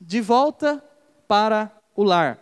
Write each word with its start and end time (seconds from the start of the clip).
De 0.00 0.20
volta 0.20 0.82
para 1.26 1.72
o 1.94 2.04
lar. 2.04 2.38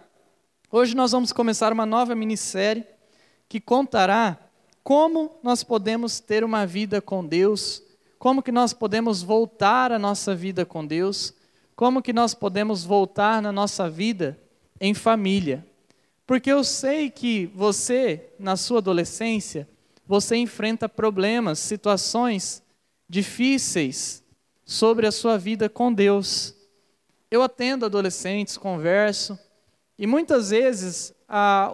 Hoje 0.70 0.94
nós 0.96 1.12
vamos 1.12 1.32
começar 1.32 1.72
uma 1.72 1.86
nova 1.86 2.14
minissérie 2.14 2.84
que 3.48 3.60
contará 3.60 4.38
como 4.82 5.38
nós 5.42 5.62
podemos 5.62 6.18
ter 6.18 6.42
uma 6.42 6.66
vida 6.66 7.00
com 7.00 7.24
Deus, 7.24 7.82
como 8.18 8.42
que 8.42 8.50
nós 8.50 8.72
podemos 8.72 9.22
voltar 9.22 9.92
a 9.92 9.98
nossa 9.98 10.34
vida 10.34 10.66
com 10.66 10.84
Deus, 10.84 11.32
como 11.76 12.02
que 12.02 12.12
nós 12.12 12.34
podemos 12.34 12.84
voltar 12.84 13.40
na 13.40 13.52
nossa 13.52 13.88
vida 13.88 14.38
em 14.80 14.92
família. 14.92 15.64
Porque 16.26 16.50
eu 16.50 16.64
sei 16.64 17.10
que 17.10 17.46
você, 17.54 18.32
na 18.38 18.56
sua 18.56 18.78
adolescência, 18.78 19.68
você 20.06 20.36
enfrenta 20.36 20.88
problemas, 20.88 21.58
situações 21.60 22.62
difíceis 23.08 24.24
sobre 24.64 25.06
a 25.06 25.12
sua 25.12 25.38
vida 25.38 25.68
com 25.68 25.92
Deus. 25.92 26.53
Eu 27.34 27.42
atendo 27.42 27.84
adolescentes, 27.84 28.56
converso, 28.56 29.36
e 29.98 30.06
muitas 30.06 30.50
vezes 30.50 31.12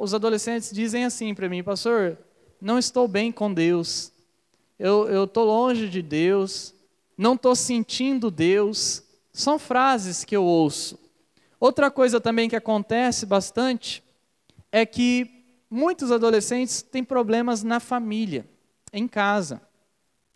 os 0.01 0.15
adolescentes 0.15 0.71
dizem 0.73 1.05
assim 1.05 1.35
para 1.35 1.51
mim, 1.51 1.63
pastor, 1.63 2.17
não 2.59 2.79
estou 2.79 3.07
bem 3.07 3.31
com 3.31 3.53
Deus, 3.53 4.11
eu 4.79 5.25
estou 5.25 5.45
longe 5.45 5.87
de 5.91 6.01
Deus, 6.01 6.75
não 7.15 7.35
estou 7.35 7.55
sentindo 7.55 8.31
Deus. 8.31 9.03
São 9.35 9.59
frases 9.59 10.25
que 10.25 10.35
eu 10.35 10.43
ouço. 10.43 10.99
Outra 11.61 11.91
coisa 11.91 12.19
também 12.19 12.49
que 12.49 12.57
acontece 12.57 13.27
bastante 13.27 14.03
é 14.73 14.87
que 14.87 15.45
muitos 15.69 16.11
adolescentes 16.11 16.81
têm 16.81 17.05
problemas 17.05 17.63
na 17.63 17.81
família, 17.81 18.49
em 18.95 19.07
casa. 19.07 19.61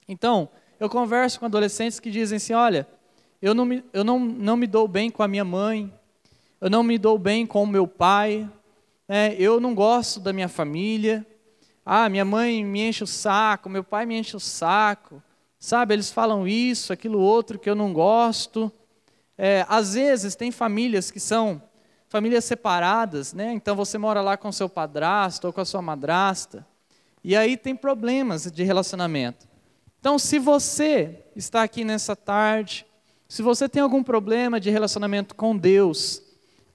Então, 0.07 0.51
eu 0.79 0.91
converso 0.91 1.41
com 1.41 1.47
adolescentes 1.47 1.99
que 1.99 2.11
dizem 2.11 2.37
assim: 2.37 2.53
olha, 2.53 2.87
eu 3.41 3.55
não 3.55 3.65
me, 3.65 3.85
eu 3.93 4.05
não, 4.05 4.19
não 4.19 4.57
me 4.57 4.67
dou 4.67 4.89
bem 4.89 5.11
com 5.11 5.23
a 5.23 5.29
minha 5.29 5.45
mãe, 5.45 5.93
eu 6.61 6.71
não 6.71 6.83
me 6.83 6.99
dou 6.99 7.19
bem 7.19 7.47
com 7.47 7.63
o 7.63 7.67
meu 7.67 7.87
pai, 7.87 8.49
né, 9.09 9.35
eu 9.39 9.61
não 9.61 9.75
gosto 9.75 10.21
da 10.21 10.33
minha 10.33 10.49
família, 10.49 11.27
ah, 11.85 12.09
minha 12.09 12.25
mãe 12.25 12.65
me 12.65 12.89
enche 12.89 13.05
o 13.05 13.07
saco, 13.07 13.69
meu 13.69 13.85
pai 13.85 14.07
me 14.07 14.19
enche 14.19 14.35
o 14.37 14.41
saco, 14.41 15.23
sabe? 15.59 15.95
Eles 15.95 16.11
falam 16.11 16.49
isso, 16.49 16.93
aquilo 16.93 17.19
outro 17.21 17.59
que 17.59 17.69
eu 17.69 17.75
não 17.75 17.93
gosto. 17.93 18.73
É, 19.37 19.67
às 19.69 19.93
vezes 19.95 20.35
tem 20.35 20.51
famílias 20.51 21.11
que 21.11 21.21
são 21.21 21.61
famílias 22.09 22.45
separadas, 22.45 23.35
né? 23.35 23.53
Então 23.53 23.77
você 23.77 23.99
mora 23.99 24.23
lá 24.23 24.37
com 24.37 24.51
seu 24.51 24.69
padrasto 24.69 25.47
ou 25.47 25.53
com 25.53 25.61
a 25.61 25.65
sua 25.65 25.83
madrasta, 25.83 26.67
e 27.23 27.37
aí 27.37 27.57
tem 27.57 27.75
problemas 27.75 28.51
de 28.51 28.63
relacionamento. 28.63 29.47
Então, 29.99 30.19
se 30.19 30.39
você 30.39 31.25
está 31.35 31.63
aqui 31.63 31.83
nessa 31.83 32.15
tarde, 32.15 32.87
se 33.29 33.43
você 33.43 33.69
tem 33.69 33.83
algum 33.83 34.03
problema 34.03 34.61
de 34.61 34.71
relacionamento 34.71 35.35
com 35.35 35.57
Deus, 35.57 36.23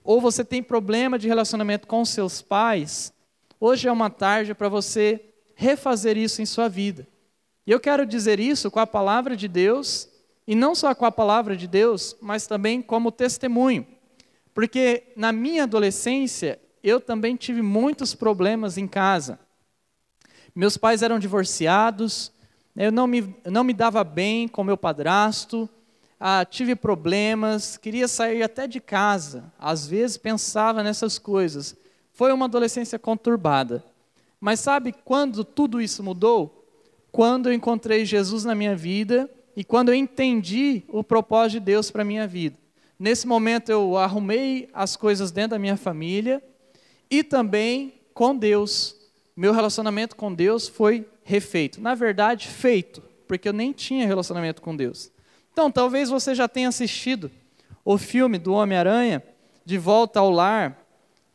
ou 0.04 0.20
você 0.20 0.44
tem 0.44 0.64
problema 0.64 1.20
de 1.20 1.28
relacionamento 1.28 1.88
com 1.88 2.04
seus 2.04 2.42
pais, 2.42 3.14
hoje 3.60 3.88
é 3.88 3.92
uma 3.92 4.10
tarde 4.10 4.54
para 4.54 4.70
você 4.70 5.24
refazer 5.56 6.18
isso 6.18 6.42
em 6.42 6.46
sua 6.46 6.68
vida. 6.68 7.08
E 7.68 7.72
eu 7.72 7.80
quero 7.80 8.06
dizer 8.06 8.40
isso 8.40 8.72
com 8.72 8.80
a 8.80 8.88
palavra 8.88 9.36
de 9.36 9.48
Deus, 9.48 10.10
e 10.48 10.56
não 10.56 10.74
só 10.74 10.96
com 10.96 11.06
a 11.06 11.12
palavra 11.12 11.56
de 11.56 11.68
Deus, 11.68 12.16
mas 12.20 12.48
também 12.48 12.82
como 12.82 13.12
testemunho. 13.12 13.86
Porque 14.54 15.14
na 15.16 15.32
minha 15.32 15.64
adolescência, 15.64 16.60
eu 16.84 17.00
também 17.00 17.36
tive 17.36 17.62
muitos 17.62 18.16
problemas 18.16 18.78
em 18.78 18.88
casa. 18.88 19.40
Meus 20.56 20.76
pais 20.76 21.04
eram 21.04 21.20
divorciados, 21.20 22.32
eu 22.76 22.92
não 22.92 23.06
me, 23.06 23.36
não 23.46 23.64
me 23.64 23.74
dava 23.74 24.04
bem 24.04 24.48
com 24.48 24.64
meu 24.64 24.78
padrasto, 24.78 25.70
ah, 26.20 26.44
tive 26.44 26.76
problemas, 26.76 27.78
queria 27.78 28.08
sair 28.08 28.44
até 28.44 28.68
de 28.68 28.82
casa, 28.82 29.52
às 29.58 29.88
vezes 29.88 30.18
pensava 30.18 30.84
nessas 30.84 31.18
coisas. 31.18 31.78
Foi 32.12 32.34
uma 32.34 32.46
adolescência 32.46 33.00
conturbada. 33.00 33.84
Mas 34.42 34.60
sabe 34.60 34.94
quando 35.06 35.46
tudo 35.46 35.82
isso 35.82 36.04
mudou? 36.04 36.68
Quando 37.12 37.48
eu 37.48 37.54
encontrei 37.54 38.04
Jesus 38.04 38.44
na 38.44 38.54
minha 38.54 38.76
vida 38.76 39.30
e 39.56 39.64
quando 39.64 39.90
eu 39.90 39.96
entendi 39.96 40.84
o 40.90 41.04
propósito 41.04 41.60
de 41.60 41.66
Deus 41.66 41.90
para 41.90 42.02
a 42.02 42.06
minha 42.06 42.28
vida. 42.28 42.58
Nesse 42.98 43.26
momento 43.26 43.70
eu 43.70 43.98
arrumei 43.98 44.70
as 44.74 44.98
coisas 44.98 45.32
dentro 45.32 45.52
da 45.52 45.60
minha 45.60 45.78
família 45.78 46.44
e 47.10 47.24
também 47.24 47.94
com 48.14 48.36
Deus. 48.36 48.96
Meu 49.36 49.54
relacionamento 49.54 50.18
com 50.18 50.34
Deus 50.34 50.68
foi 50.68 51.08
refeito. 51.24 51.80
Na 51.80 51.96
verdade, 51.96 52.48
feito, 52.50 53.02
porque 53.26 53.48
eu 53.48 53.54
nem 53.54 53.72
tinha 53.72 54.06
relacionamento 54.06 54.62
com 54.62 54.76
Deus. 54.76 55.10
Então, 55.52 55.72
talvez 55.72 56.10
você 56.10 56.34
já 56.34 56.48
tenha 56.48 56.70
assistido 56.70 57.32
o 57.84 57.98
filme 57.98 58.38
do 58.38 58.54
Homem-Aranha, 58.54 59.24
De 59.66 59.78
Volta 59.78 60.20
ao 60.20 60.30
Lar. 60.30 60.78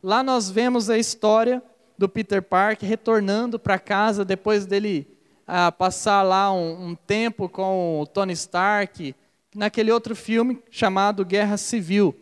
Lá 0.01 0.23
nós 0.23 0.49
vemos 0.49 0.89
a 0.89 0.97
história 0.97 1.61
do 1.97 2.07
Peter 2.07 2.41
Parker 2.41 2.87
retornando 2.87 3.57
para 3.57 3.79
casa 3.79 4.25
depois 4.25 4.65
dele 4.65 5.07
ah, 5.47 5.71
passar 5.71 6.23
lá 6.23 6.51
um, 6.51 6.89
um 6.89 6.95
tempo 6.95 7.47
com 7.47 8.01
o 8.01 8.07
Tony 8.07 8.33
Stark, 8.33 9.15
naquele 9.53 9.91
outro 9.91 10.15
filme 10.15 10.61
chamado 10.69 11.23
Guerra 11.23 11.57
Civil. 11.57 12.15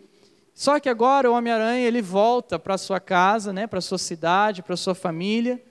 Só 0.53 0.79
que 0.79 0.87
agora 0.87 1.29
o 1.29 1.33
Homem-Aranha 1.33 1.87
ele 1.87 2.01
volta 2.01 2.59
para 2.59 2.77
sua 2.77 2.99
casa, 2.99 3.51
né, 3.51 3.65
para 3.65 3.81
sua 3.81 3.97
cidade, 3.97 4.61
para 4.61 4.77
sua 4.77 4.93
família, 4.93 5.61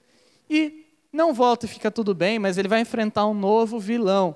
e 0.49 0.85
não 1.11 1.33
volta 1.33 1.65
e 1.65 1.69
fica 1.69 1.89
tudo 1.89 2.13
bem, 2.13 2.37
mas 2.37 2.57
ele 2.57 2.67
vai 2.67 2.81
enfrentar 2.81 3.25
um 3.25 3.33
novo 3.33 3.79
vilão. 3.79 4.35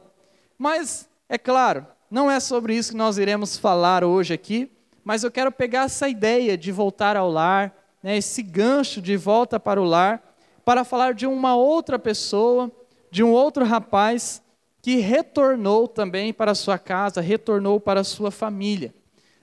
Mas 0.58 1.08
é 1.30 1.38
claro, 1.38 1.86
não 2.10 2.32
é 2.32 2.40
sobre 2.40 2.76
isso 2.76 2.92
que 2.92 2.98
nós 2.98 3.18
iremos 3.18 3.58
falar 3.58 4.04
hoje 4.04 4.34
aqui, 4.34 4.72
mas 5.04 5.24
eu 5.24 5.32
quero 5.32 5.52
pegar 5.52 5.86
essa 5.86 6.08
ideia 6.08 6.58
de 6.58 6.72
voltar 6.72 7.18
ao 7.18 7.30
lar, 7.30 7.74
né, 8.02 8.18
esse 8.18 8.42
gancho 8.42 9.02
de 9.02 9.18
volta 9.18 9.60
para 9.60 9.82
o 9.82 9.86
lar, 9.86 10.22
para 10.64 10.84
falar 10.84 11.14
de 11.14 11.26
uma 11.26 11.56
outra 11.56 11.98
pessoa, 11.98 12.72
de 13.12 13.24
um 13.24 13.32
outro 13.32 13.66
rapaz 13.66 14.42
que 14.82 14.98
retornou 14.98 15.88
também 15.88 16.32
para 16.32 16.56
sua 16.56 16.78
casa, 16.78 17.20
retornou 17.20 17.80
para 17.80 18.04
sua 18.04 18.32
família. 18.32 18.94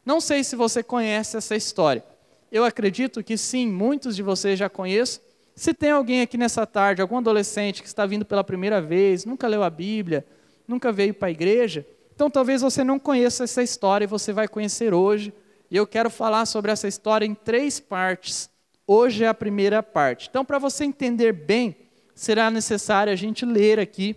Não 0.04 0.20
sei 0.20 0.44
se 0.44 0.56
você 0.56 0.82
conhece 0.82 1.36
essa 1.36 1.56
história. 1.56 2.04
Eu 2.52 2.64
acredito 2.64 3.22
que 3.22 3.36
sim, 3.36 3.66
muitos 3.66 4.14
de 4.14 4.22
vocês 4.22 4.58
já 4.58 4.68
conhecem. 4.68 5.20
Se 5.56 5.72
tem 5.72 5.90
alguém 5.90 6.20
aqui 6.20 6.36
nessa 6.36 6.66
tarde, 6.66 7.02
algum 7.02 7.18
adolescente 7.18 7.82
que 7.82 7.88
está 7.88 8.06
vindo 8.06 8.24
pela 8.24 8.44
primeira 8.44 8.80
vez, 8.80 9.24
nunca 9.24 9.48
leu 9.48 9.62
a 9.62 9.70
Bíblia, 9.70 10.26
nunca 10.66 10.92
veio 10.92 11.14
para 11.14 11.28
a 11.28 11.30
igreja, 11.30 11.86
então 12.14 12.30
talvez 12.30 12.62
você 12.62 12.84
não 12.84 12.98
conheça 12.98 13.44
essa 13.44 13.62
história 13.62 14.04
e 14.04 14.08
você 14.08 14.32
vai 14.32 14.46
conhecer 14.46 14.94
hoje. 14.94 15.32
E 15.70 15.76
eu 15.76 15.86
quero 15.86 16.08
falar 16.08 16.46
sobre 16.46 16.70
essa 16.70 16.86
história 16.86 17.26
em 17.26 17.34
três 17.34 17.80
partes. 17.80 18.48
Hoje 18.86 19.24
é 19.24 19.28
a 19.28 19.34
primeira 19.34 19.82
parte. 19.82 20.28
Então, 20.28 20.44
para 20.44 20.58
você 20.58 20.84
entender 20.84 21.32
bem, 21.32 21.74
será 22.14 22.50
necessário 22.50 23.12
a 23.12 23.16
gente 23.16 23.44
ler 23.44 23.80
aqui 23.80 24.14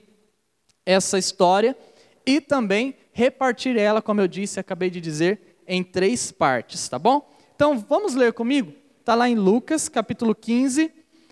essa 0.86 1.18
história 1.18 1.76
e 2.26 2.40
também 2.40 2.96
repartir 3.12 3.78
ela, 3.78 4.02
como 4.02 4.22
eu 4.22 4.28
disse, 4.28 4.60
acabei 4.60 4.90
de 4.90 5.02
dizer, 5.02 5.58
em 5.66 5.84
três 5.84 6.32
partes, 6.32 6.88
tá 6.88 7.00
bom? 7.00 7.28
Então 7.56 7.80
vamos 7.80 8.14
ler 8.14 8.34
comigo? 8.34 8.74
Está 9.00 9.16
lá 9.16 9.28
em 9.28 9.36
Lucas, 9.36 9.90
capítulo 9.90 10.36
15, 10.36 10.92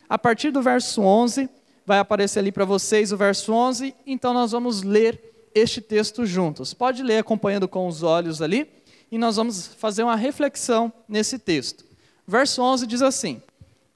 a 0.10 0.18
partir 0.18 0.50
do 0.50 0.62
verso 0.62 1.02
11, 1.02 1.50
vai 1.86 2.00
aparecer 2.00 2.40
ali 2.40 2.52
para 2.52 2.66
vocês 2.66 3.12
o 3.12 3.18
verso 3.18 3.54
11, 3.54 3.94
então 4.06 4.34
nós 4.34 4.52
vamos 4.52 4.82
ler 4.82 5.50
este 5.54 5.80
texto 5.80 6.26
juntos. 6.26 6.74
Pode 6.74 7.04
ler 7.04 7.20
acompanhando 7.20 7.68
com 7.68 7.88
os 7.88 8.04
olhos 8.04 8.42
ali, 8.42 8.68
e 9.12 9.18
nós 9.18 9.36
vamos 9.36 9.68
fazer 9.68 10.04
uma 10.04 10.16
reflexão 10.16 10.92
nesse 11.08 11.38
texto. 11.38 11.86
Verso 12.28 12.62
11 12.62 12.88
diz 12.88 13.02
assim: 13.02 13.42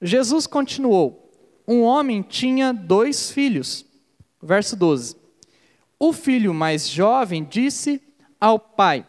Jesus 0.02 0.46
continuou: 0.46 1.32
Um 1.68 1.82
homem 1.82 2.22
tinha 2.22 2.72
dois 2.72 3.32
filhos. 3.32 3.86
Verso 4.42 4.76
12. 4.76 5.18
O 6.00 6.14
filho 6.14 6.54
mais 6.54 6.88
jovem 6.88 7.44
disse 7.44 8.02
ao 8.40 8.60
pai: 8.60 9.06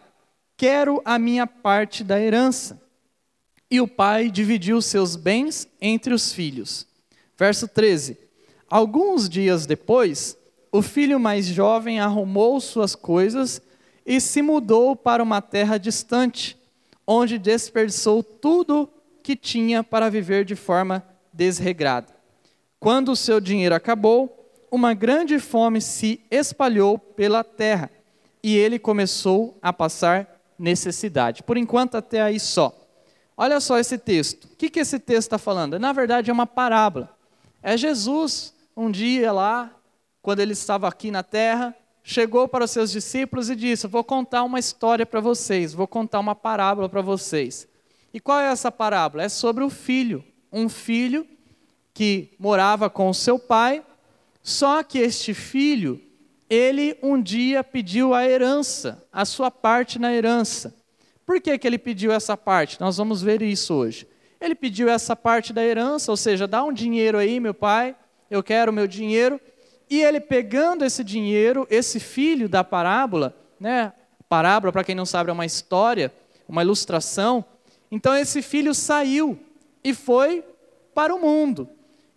Quero 0.57 1.01
a 1.05 1.19
minha 1.19 1.47
parte 1.47 2.03
da 2.03 2.21
herança. 2.21 2.81
E 3.71 3.81
o 3.81 3.87
pai 3.87 4.31
dividiu 4.31 4.83
seus 4.83 5.15
bens 5.15 5.69
entre 5.81 6.13
os 6.13 6.33
filhos. 6.33 6.87
Verso 7.39 7.69
13: 7.69 8.19
Alguns 8.71 9.29
dias 9.29 9.67
depois, 9.67 10.39
o 10.71 10.81
filho 10.81 11.19
mais 11.19 11.45
jovem 11.47 11.99
arrumou 11.99 12.61
suas 12.61 12.95
coisas 12.95 13.61
e 14.07 14.21
se 14.21 14.41
mudou 14.41 14.95
para 14.95 15.21
uma 15.21 15.43
terra 15.43 15.77
distante, 15.77 16.57
onde 17.05 17.37
desperdiçou 17.37 18.23
tudo 18.23 18.89
que 19.25 19.35
tinha 19.35 19.83
para 19.83 20.09
viver 20.09 20.45
de 20.45 20.55
forma 20.55 21.05
desregrada. 21.33 22.15
Quando 22.79 23.11
o 23.11 23.17
seu 23.17 23.41
dinheiro 23.41 23.75
acabou, 23.75 24.53
uma 24.71 24.95
grande 24.95 25.41
fome 25.41 25.81
se 25.81 26.21
espalhou 26.31 26.97
pela 26.97 27.43
terra 27.43 27.91
e 28.41 28.57
ele 28.57 28.79
começou 28.79 29.59
a 29.61 29.73
passar 29.73 30.41
necessidade. 30.57 31.43
Por 31.43 31.57
enquanto, 31.57 31.97
até 31.97 32.23
aí 32.23 32.39
só. 32.39 32.73
Olha 33.37 33.59
só 33.59 33.79
esse 33.79 33.99
texto. 33.99 34.45
O 34.45 34.57
que, 34.57 34.71
que 34.71 34.79
esse 34.79 35.01
texto 35.01 35.27
está 35.27 35.39
falando? 35.39 35.77
Na 35.77 35.93
verdade, 35.93 36.31
é 36.31 36.33
uma 36.33 36.47
parábola. 36.47 37.17
É 37.63 37.77
Jesus, 37.77 38.55
um 38.77 38.91
dia 38.91 39.33
lá, 39.33 39.75
quando 40.23 40.41
ele 40.41 40.53
estava 40.53 40.89
aqui 40.89 41.11
na 41.11 41.23
terra, 41.23 41.75
chegou 42.03 42.49
para 42.49 42.65
os 42.65 42.71
seus 42.71 42.91
discípulos 42.91 43.51
e 43.51 43.57
disse: 43.57 43.87
Vou 43.87 44.05
contar 44.05 44.43
uma 44.43 44.59
história 44.59 45.07
para 45.07 45.21
vocês, 45.21 45.73
vou 45.73 45.87
contar 45.87 46.21
uma 46.21 46.35
parábola 46.35 46.89
para 46.89 47.03
vocês. 47.03 47.69
E 48.13 48.21
qual 48.21 48.41
é 48.41 48.51
essa 48.51 48.73
parábola? 48.73 49.23
É 49.23 49.29
sobre 49.29 49.63
o 49.63 49.71
filho. 49.71 50.25
Um 50.53 50.69
filho 50.69 51.27
que 51.95 52.35
morava 52.39 52.91
com 52.91 53.09
o 53.09 53.15
seu 53.15 53.39
pai, 53.39 53.85
só 54.43 54.83
que 54.83 54.99
este 54.99 55.33
filho, 55.33 56.01
ele 56.49 56.99
um 57.03 57.21
dia 57.21 57.63
pediu 57.63 58.15
a 58.15 58.27
herança, 58.27 59.07
a 59.13 59.25
sua 59.25 59.51
parte 59.51 59.99
na 59.99 60.13
herança. 60.13 60.75
Por 61.25 61.41
que, 61.41 61.57
que 61.57 61.67
ele 61.67 61.79
pediu 61.79 62.11
essa 62.11 62.37
parte? 62.37 62.81
Nós 62.81 62.97
vamos 62.97 63.23
ver 63.23 63.41
isso 63.43 63.75
hoje. 63.75 64.09
Ele 64.41 64.55
pediu 64.55 64.89
essa 64.89 65.15
parte 65.15 65.53
da 65.53 65.65
herança, 65.65 66.11
ou 66.11 66.17
seja, 66.17 66.49
dá 66.49 66.65
um 66.65 66.73
dinheiro 66.73 67.19
aí, 67.19 67.39
meu 67.39 67.55
pai, 67.55 67.95
eu 68.31 68.43
quero 68.43 68.71
o 68.71 68.75
meu 68.75 68.87
dinheiro. 68.87 69.41
E 69.89 70.01
ele 70.01 70.21
pegando 70.21 70.85
esse 70.85 71.03
dinheiro, 71.03 71.67
esse 71.69 71.99
filho 71.99 72.49
da 72.49 72.63
parábola, 72.63 73.37
né? 73.59 73.93
Parábola, 74.29 74.73
para 74.73 74.85
quem 74.85 74.95
não 74.95 75.05
sabe, 75.05 75.31
é 75.31 75.33
uma 75.33 75.45
história, 75.45 76.13
uma 76.49 76.63
ilustração. 76.63 77.45
Então 77.91 78.15
esse 78.15 78.41
filho 78.41 78.73
saiu 78.73 79.37
e 79.83 79.93
foi 79.93 80.45
para 80.95 81.15
o 81.15 81.21
mundo. 81.21 81.69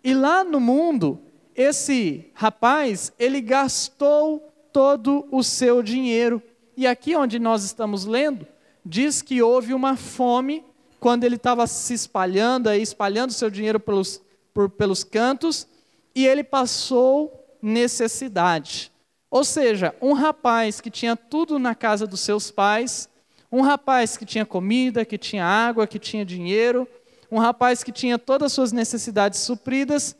E 0.04 0.14
lá 0.14 0.44
no 0.44 0.60
mundo, 0.60 1.20
esse 1.54 2.30
rapaz, 2.34 3.12
ele 3.18 3.40
gastou 3.40 4.52
todo 4.72 5.26
o 5.30 5.42
seu 5.42 5.82
dinheiro. 5.82 6.42
E 6.76 6.86
aqui 6.86 7.16
onde 7.16 7.38
nós 7.38 7.64
estamos 7.64 8.04
lendo, 8.04 8.46
diz 8.84 9.22
que 9.22 9.42
houve 9.42 9.72
uma 9.72 9.96
fome 9.96 10.64
quando 11.00 11.24
ele 11.24 11.36
estava 11.36 11.66
se 11.66 11.94
espalhando, 11.94 12.68
aí, 12.68 12.80
espalhando 12.82 13.32
seu 13.32 13.50
dinheiro 13.50 13.78
pelos, 13.78 14.20
por, 14.52 14.70
pelos 14.70 15.04
cantos, 15.04 15.66
e 16.14 16.26
ele 16.26 16.44
passou 16.44 17.58
necessidade. 17.60 18.92
Ou 19.30 19.42
seja, 19.42 19.94
um 20.00 20.12
rapaz 20.12 20.80
que 20.80 20.90
tinha 20.90 21.16
tudo 21.16 21.58
na 21.58 21.74
casa 21.74 22.06
dos 22.06 22.20
seus 22.20 22.50
pais, 22.50 23.08
um 23.50 23.62
rapaz 23.62 24.16
que 24.16 24.24
tinha 24.24 24.46
comida, 24.46 25.04
que 25.04 25.18
tinha 25.18 25.44
água, 25.44 25.86
que 25.86 25.98
tinha 25.98 26.24
dinheiro, 26.24 26.86
um 27.30 27.38
rapaz 27.38 27.82
que 27.82 27.90
tinha 27.90 28.18
todas 28.18 28.46
as 28.46 28.52
suas 28.52 28.72
necessidades 28.72 29.40
supridas, 29.40 30.14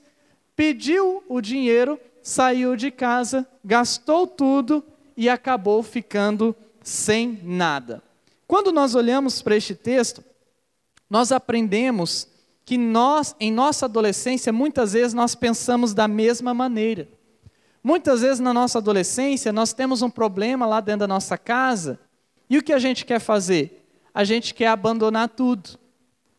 pediu 0.57 1.23
o 1.29 1.41
dinheiro, 1.41 1.99
saiu 2.23 2.75
de 2.75 2.91
casa, 2.91 3.47
gastou 3.65 4.27
tudo 4.27 4.85
e 5.17 5.29
acabou 5.29 5.83
ficando 5.83 6.57
sem 6.83 7.39
nada. 7.43 8.03
Quando 8.47 8.73
nós 8.73 8.95
olhamos 8.95 9.43
para 9.43 9.57
este 9.57 9.75
texto, 9.75 10.25
nós 11.09 11.31
aprendemos 11.31 12.29
que 12.65 12.79
nós, 12.79 13.37
em 13.39 13.53
nossa 13.53 13.87
adolescência, 13.87 14.53
muitas 14.53 14.93
vezes 14.95 15.13
nós 15.13 15.35
pensamos 15.35 15.93
da 15.93 16.09
mesma 16.09 16.55
maneira. 16.55 17.09
Muitas 17.83 18.23
vezes 18.23 18.41
na 18.41 18.55
nossa 18.55 18.79
adolescência 18.79 19.53
nós 19.53 19.73
temos 19.73 20.01
um 20.01 20.09
problema 20.09 20.65
lá 20.65 20.81
dentro 20.81 21.01
da 21.01 21.09
nossa 21.09 21.37
casa 21.37 22.01
e 22.49 22.59
o 22.59 22.63
que 22.63 22.73
a 22.73 22.79
gente 22.79 23.05
quer 23.05 23.21
fazer? 23.21 23.85
A 24.13 24.25
gente 24.25 24.55
quer 24.55 24.69
abandonar 24.69 25.29
tudo. 25.29 25.79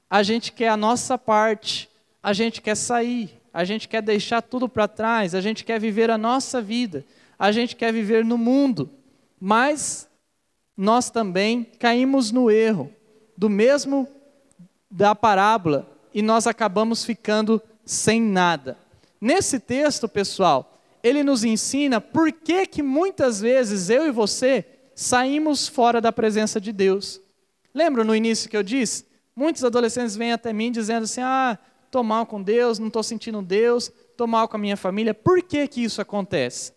A 0.09 0.23
gente 0.23 0.51
quer 0.51 0.69
a 0.69 0.77
nossa 0.77 1.17
parte. 1.17 1.89
A 2.21 2.33
gente 2.33 2.61
quer 2.61 2.75
sair. 2.75 3.41
A 3.53 3.63
gente 3.63 3.87
quer 3.87 4.01
deixar 4.01 4.41
tudo 4.41 4.69
para 4.69 4.87
trás. 4.87 5.35
A 5.35 5.41
gente 5.41 5.63
quer 5.63 5.79
viver 5.79 6.09
a 6.09 6.17
nossa 6.17 6.61
vida. 6.61 7.05
A 7.37 7.51
gente 7.51 7.75
quer 7.75 7.91
viver 7.91 8.23
no 8.23 8.37
mundo. 8.37 8.89
Mas 9.39 10.07
nós 10.77 11.09
também 11.09 11.63
caímos 11.79 12.31
no 12.31 12.49
erro 12.49 12.91
do 13.37 13.49
mesmo 13.49 14.07
da 14.89 15.13
parábola 15.13 15.94
e 16.15 16.21
nós 16.21 16.47
acabamos 16.47 17.03
ficando 17.03 17.61
sem 17.85 18.21
nada. 18.21 18.77
Nesse 19.19 19.59
texto, 19.59 20.07
pessoal, 20.07 20.79
ele 21.03 21.21
nos 21.23 21.43
ensina 21.43 21.99
por 21.99 22.31
que 22.31 22.65
que 22.65 22.81
muitas 22.81 23.41
vezes 23.41 23.89
eu 23.89 24.07
e 24.07 24.11
você 24.11 24.65
saímos 24.95 25.67
fora 25.67 25.99
da 25.99 26.13
presença 26.13 26.59
de 26.61 26.71
Deus. 26.71 27.19
Lembra 27.73 28.05
no 28.05 28.15
início 28.15 28.49
que 28.49 28.55
eu 28.55 28.63
disse? 28.63 29.05
Muitos 29.35 29.65
adolescentes 29.65 30.15
vêm 30.15 30.31
até 30.31 30.53
mim 30.53 30.71
dizendo 30.71 31.03
assim: 31.03 31.19
"Ah, 31.21 31.59
estou 31.85 32.01
mal 32.01 32.25
com 32.25 32.41
Deus, 32.41 32.79
não 32.79 32.87
estou 32.87 33.03
sentindo 33.03 33.41
Deus, 33.41 33.91
estou 34.09 34.25
mal 34.25 34.47
com 34.47 34.55
a 34.55 34.59
minha 34.59 34.77
família". 34.77 35.13
Por 35.13 35.43
que 35.43 35.67
que 35.67 35.83
isso 35.83 35.99
acontece? 35.99 36.71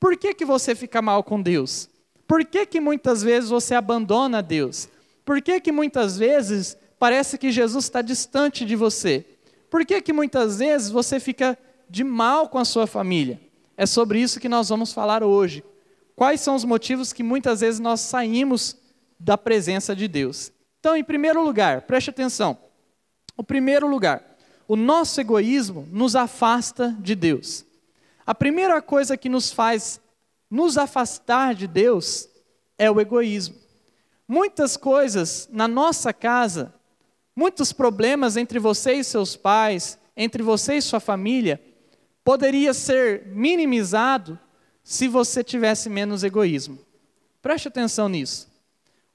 Por 0.00 0.16
que 0.16 0.34
que 0.34 0.44
você 0.44 0.74
fica 0.74 1.00
mal 1.00 1.22
com 1.22 1.40
Deus? 1.40 1.88
Por 2.26 2.44
que, 2.44 2.66
que 2.66 2.80
muitas 2.80 3.22
vezes 3.22 3.50
você 3.50 3.74
abandona 3.74 4.42
Deus? 4.42 4.88
Por 5.24 5.40
que, 5.40 5.60
que 5.60 5.70
muitas 5.70 6.16
vezes 6.16 6.76
parece 7.00 7.38
que 7.38 7.50
Jesus 7.50 7.86
está 7.86 8.02
distante 8.02 8.66
de 8.66 8.76
você? 8.76 9.24
Por 9.70 9.86
que, 9.86 10.02
que 10.02 10.12
muitas 10.12 10.58
vezes 10.58 10.90
você 10.90 11.18
fica 11.18 11.58
de 11.88 12.04
mal 12.04 12.48
com 12.50 12.58
a 12.58 12.64
sua 12.64 12.86
família? 12.86 13.40
É 13.74 13.86
sobre 13.86 14.20
isso 14.20 14.38
que 14.38 14.50
nós 14.50 14.68
vamos 14.68 14.92
falar 14.92 15.24
hoje. 15.24 15.64
Quais 16.14 16.42
são 16.42 16.54
os 16.54 16.64
motivos 16.64 17.14
que 17.14 17.22
muitas 17.22 17.62
vezes 17.62 17.80
nós 17.80 18.00
saímos 18.00 18.76
da 19.18 19.38
presença 19.38 19.96
de 19.96 20.06
Deus? 20.06 20.52
Então, 20.78 20.94
em 20.94 21.02
primeiro 21.02 21.42
lugar, 21.42 21.82
preste 21.82 22.10
atenção. 22.10 22.58
O 23.34 23.42
primeiro 23.42 23.88
lugar, 23.88 24.36
o 24.68 24.76
nosso 24.76 25.18
egoísmo 25.18 25.88
nos 25.90 26.14
afasta 26.14 26.94
de 27.00 27.14
Deus. 27.14 27.64
A 28.26 28.34
primeira 28.34 28.82
coisa 28.82 29.16
que 29.16 29.30
nos 29.30 29.50
faz 29.50 29.98
nos 30.50 30.76
afastar 30.76 31.54
de 31.54 31.66
Deus 31.66 32.28
é 32.76 32.90
o 32.90 33.00
egoísmo. 33.00 33.54
Muitas 34.28 34.76
coisas 34.76 35.48
na 35.50 35.66
nossa 35.66 36.12
casa, 36.12 36.74
muitos 37.34 37.72
problemas 37.72 38.36
entre 38.36 38.58
você 38.58 38.94
e 38.94 39.04
seus 39.04 39.36
pais, 39.36 39.98
entre 40.16 40.42
você 40.42 40.74
e 40.74 40.82
sua 40.82 41.00
família, 41.00 41.60
poderia 42.24 42.74
ser 42.74 43.26
minimizado 43.26 44.38
se 44.82 45.08
você 45.08 45.42
tivesse 45.42 45.88
menos 45.88 46.24
egoísmo. 46.24 46.78
Preste 47.40 47.68
atenção 47.68 48.08
nisso. 48.08 48.48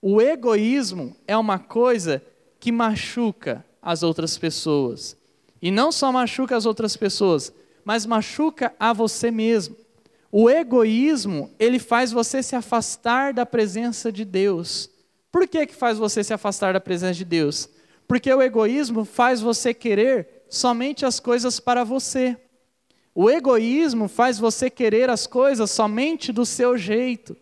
O 0.02 0.22
egoísmo 0.22 1.16
é 1.28 1.38
uma 1.38 1.60
coisa 1.60 2.22
que 2.60 2.72
machuca 2.72 3.66
as 3.82 4.04
outras 4.04 4.38
pessoas. 4.38 5.18
E 5.62 5.70
não 5.72 5.92
só 5.92 6.12
machuca 6.12 6.56
as 6.56 6.66
outras 6.66 6.98
pessoas, 6.98 7.54
mas 7.84 8.06
machuca 8.06 8.74
a 8.80 8.94
você 8.94 9.30
mesmo. 9.30 9.76
O 10.32 10.50
egoísmo, 10.50 11.52
ele 11.60 11.80
faz 11.80 12.12
você 12.12 12.44
se 12.44 12.56
afastar 12.56 13.34
da 13.34 13.46
presença 13.46 14.12
de 14.12 14.26
Deus. 14.26 14.90
Por 15.32 15.48
que, 15.48 15.66
que 15.68 15.76
faz 15.76 15.98
você 15.98 16.24
se 16.24 16.34
afastar 16.34 16.74
da 16.74 16.80
presença 16.82 17.14
de 17.14 17.26
Deus? 17.26 17.70
Porque 18.08 18.32
o 18.34 18.42
egoísmo 18.42 19.06
faz 19.06 19.42
você 19.42 19.74
querer 19.74 20.46
somente 20.50 21.06
as 21.06 21.20
coisas 21.20 21.60
para 21.60 21.84
você. 21.84 22.38
O 23.14 23.30
egoísmo 23.30 24.08
faz 24.08 24.38
você 24.38 24.70
querer 24.70 25.10
as 25.10 25.26
coisas 25.26 25.72
somente 25.72 26.32
do 26.32 26.46
seu 26.46 26.78
jeito. 26.78 27.36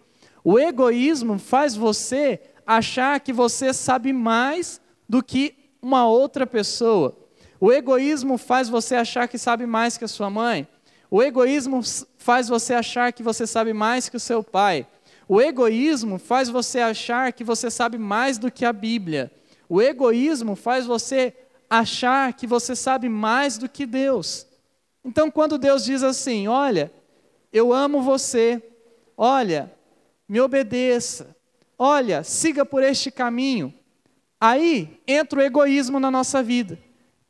O 0.44 0.60
egoísmo 0.60 1.40
faz 1.40 1.76
você 1.76 2.40
achar 2.66 3.20
que 3.20 3.34
você 3.34 3.74
sabe 3.74 4.14
mais 4.14 4.80
do 5.08 5.24
que 5.24 5.56
uma 5.82 6.08
outra 6.08 6.46
pessoa. 6.46 7.18
O 7.60 7.72
egoísmo 7.72 8.38
faz 8.38 8.70
você 8.70 8.96
achar 8.96 9.28
que 9.28 9.38
sabe 9.38 9.66
mais 9.66 9.98
que 9.98 10.06
a 10.06 10.08
sua 10.08 10.30
mãe. 10.30 10.68
O 11.10 11.22
egoísmo 11.22 11.82
faz 12.18 12.48
você 12.50 12.74
achar 12.74 13.12
que 13.14 13.24
você 13.24 13.48
sabe 13.48 13.74
mais 13.74 14.10
que 14.10 14.18
o 14.18 14.20
seu 14.20 14.44
pai. 14.44 14.88
O 15.28 15.40
egoísmo 15.40 16.20
faz 16.20 16.50
você 16.50 16.80
achar 16.80 17.32
que 17.32 17.44
você 17.44 17.72
sabe 17.72 17.98
mais 17.98 18.38
do 18.38 18.52
que 18.52 18.66
a 18.66 18.74
Bíblia. 18.74 19.32
O 19.68 19.82
egoísmo 19.82 20.56
faz 20.56 20.86
você 20.86 21.34
achar 21.70 22.34
que 22.34 22.46
você 22.46 22.76
sabe 22.76 23.10
mais 23.10 23.58
do 23.58 23.68
que 23.68 23.86
Deus. 23.86 24.46
Então, 25.04 25.32
quando 25.32 25.58
Deus 25.58 25.84
diz 25.84 26.04
assim: 26.04 26.48
Olha, 26.48 26.92
eu 27.52 27.74
amo 27.74 28.02
você, 28.02 28.62
olha, 29.18 29.72
me 30.28 30.40
obedeça, 30.40 31.36
olha, 31.78 32.24
siga 32.24 32.66
por 32.66 32.84
este 32.84 33.12
caminho, 33.12 33.74
aí 34.40 35.00
entra 35.08 35.40
o 35.40 35.44
egoísmo 35.44 36.00
na 36.00 36.10
nossa 36.10 36.42
vida. 36.42 36.78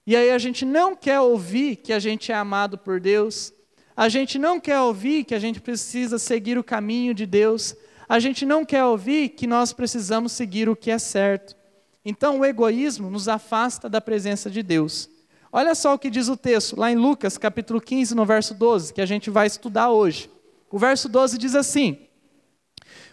E 0.06 0.16
aí 0.16 0.32
a 0.32 0.38
gente 0.38 0.66
não 0.66 0.96
quer 0.96 1.20
ouvir 1.20 1.78
que 1.78 1.94
a 1.94 2.00
gente 2.00 2.32
é 2.32 2.36
amado 2.36 2.78
por 2.78 3.00
Deus, 3.00 3.54
a 3.96 4.10
gente 4.10 4.40
não 4.40 4.60
quer 4.60 4.80
ouvir 4.80 5.24
que 5.24 5.36
a 5.36 5.40
gente 5.40 5.62
precisa 5.62 6.18
seguir 6.18 6.58
o 6.58 6.64
caminho 6.64 7.14
de 7.14 7.26
Deus. 7.26 7.76
A 8.10 8.20
gente 8.20 8.46
não 8.46 8.66
quer 8.66 8.84
ouvir 8.84 9.30
que 9.30 9.46
nós 9.46 9.72
precisamos 9.72 10.32
seguir 10.32 10.68
o 10.68 10.76
que 10.76 10.90
é 10.90 10.98
certo. 10.98 11.56
Então 12.06 12.40
o 12.40 12.46
egoísmo 12.46 13.10
nos 13.10 13.28
afasta 13.28 13.90
da 13.90 14.02
presença 14.02 14.50
de 14.50 14.62
Deus. 14.62 15.10
Olha 15.52 15.76
só 15.76 15.94
o 15.94 16.00
que 16.00 16.10
diz 16.10 16.28
o 16.28 16.36
texto, 16.36 16.78
lá 16.78 16.92
em 16.92 16.96
Lucas, 16.96 17.38
capítulo 17.38 17.80
15, 17.80 18.16
no 18.16 18.26
verso 18.26 18.54
12, 18.54 18.94
que 18.94 19.02
a 19.02 19.06
gente 19.06 19.30
vai 19.30 19.48
estudar 19.48 19.92
hoje. 19.92 20.30
O 20.70 20.80
verso 20.80 21.08
12 21.08 21.38
diz 21.38 21.54
assim: 21.54 21.98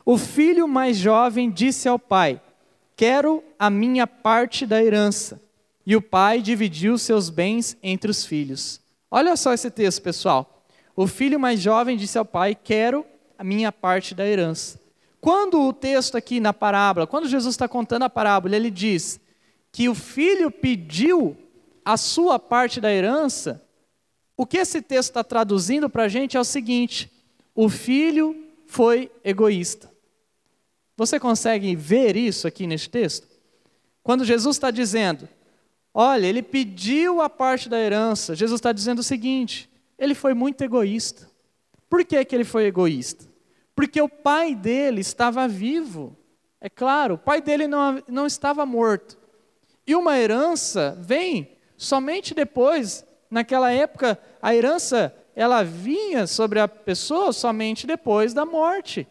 O 0.05 0.17
filho 0.17 0.67
mais 0.67 0.97
jovem 0.97 1.51
disse 1.51 1.87
ao 1.87 1.99
pai: 1.99 2.41
Quero 2.97 3.45
a 3.59 3.69
minha 3.69 4.07
parte 4.07 4.67
da 4.67 4.83
herança. 4.83 5.41
E 5.87 5.95
o 5.95 6.03
pai 6.03 6.41
dividiu 6.41 6.97
seus 6.99 7.31
bens 7.31 7.77
entre 7.83 8.11
os 8.11 8.25
filhos. 8.25 8.81
Olha 9.11 9.37
só 9.37 9.53
esse 9.53 9.71
texto, 9.71 10.03
pessoal. 10.03 10.65
O 10.97 11.07
filho 11.07 11.39
mais 11.39 11.61
jovem 11.61 11.97
disse 11.97 12.17
ao 12.17 12.25
pai: 12.25 12.55
Quero 12.55 13.05
a 13.39 13.45
minha 13.45 13.71
parte 13.71 14.15
da 14.15 14.27
herança. 14.27 14.81
Quando 15.21 15.61
o 15.61 15.73
texto 15.73 16.17
aqui 16.17 16.41
na 16.41 16.53
parábola, 16.53 17.07
quando 17.07 17.29
Jesus 17.29 17.55
está 17.55 17.69
contando 17.69 18.05
a 18.05 18.11
parábola, 18.11 18.57
ele 18.57 18.71
diz 18.71 19.21
que 19.71 19.89
o 19.89 19.95
filho 19.95 20.51
pediu 20.51 21.37
a 21.85 21.97
sua 21.97 22.39
parte 22.39 22.81
da 22.81 22.93
herança, 22.93 23.63
o 24.37 24.47
que 24.47 24.57
esse 24.57 24.81
texto 24.81 25.11
está 25.11 25.23
traduzindo 25.23 25.91
para 25.91 26.05
a 26.05 26.09
gente 26.09 26.37
é 26.37 26.41
o 26.41 26.45
seguinte: 26.45 27.13
o 27.55 27.69
filho 27.69 28.35
foi 28.67 29.11
egoísta. 29.23 29.91
Você 30.97 31.21
consegue 31.21 31.75
ver 31.77 32.17
isso 32.17 32.47
aqui 32.47 32.67
neste 32.67 32.89
texto? 32.89 33.29
Quando 34.03 34.25
Jesus 34.25 34.57
está 34.57 34.71
dizendo, 34.71 35.29
olha, 35.93 36.27
ele 36.27 36.43
pediu 36.43 37.21
a 37.21 37.29
parte 37.29 37.69
da 37.69 37.79
herança, 37.79 38.35
Jesus 38.35 38.59
está 38.59 38.73
dizendo 38.73 39.01
o 39.01 39.05
seguinte: 39.05 39.69
ele 39.99 40.15
foi 40.15 40.33
muito 40.33 40.63
egoísta. 40.63 41.29
Por 41.89 42.05
que, 42.05 42.25
que 42.25 42.35
ele 42.35 42.45
foi 42.45 42.65
egoísta? 42.65 43.30
Porque 43.81 43.99
o 44.03 44.11
pai 44.11 44.55
dele 44.55 45.01
estava 45.01 45.49
vivo. 45.49 46.15
É 46.61 46.69
claro, 46.69 47.15
o 47.15 47.19
pai 47.19 47.41
dele 47.41 47.67
não, 47.67 48.03
não 48.07 48.27
estava 48.27 48.67
morto. 48.67 49.17
E 49.87 49.95
uma 49.95 50.19
herança 50.19 50.99
vem 51.01 51.53
somente 51.79 52.35
depois. 52.35 53.07
Naquela 53.31 53.73
época, 53.73 54.21
a 54.43 54.55
herança 54.55 55.17
ela 55.35 55.63
vinha 55.63 56.27
sobre 56.27 56.61
a 56.61 56.69
pessoa 56.69 57.33
somente 57.33 57.87
depois 57.87 58.35
da 58.35 58.45
morte 58.45 59.09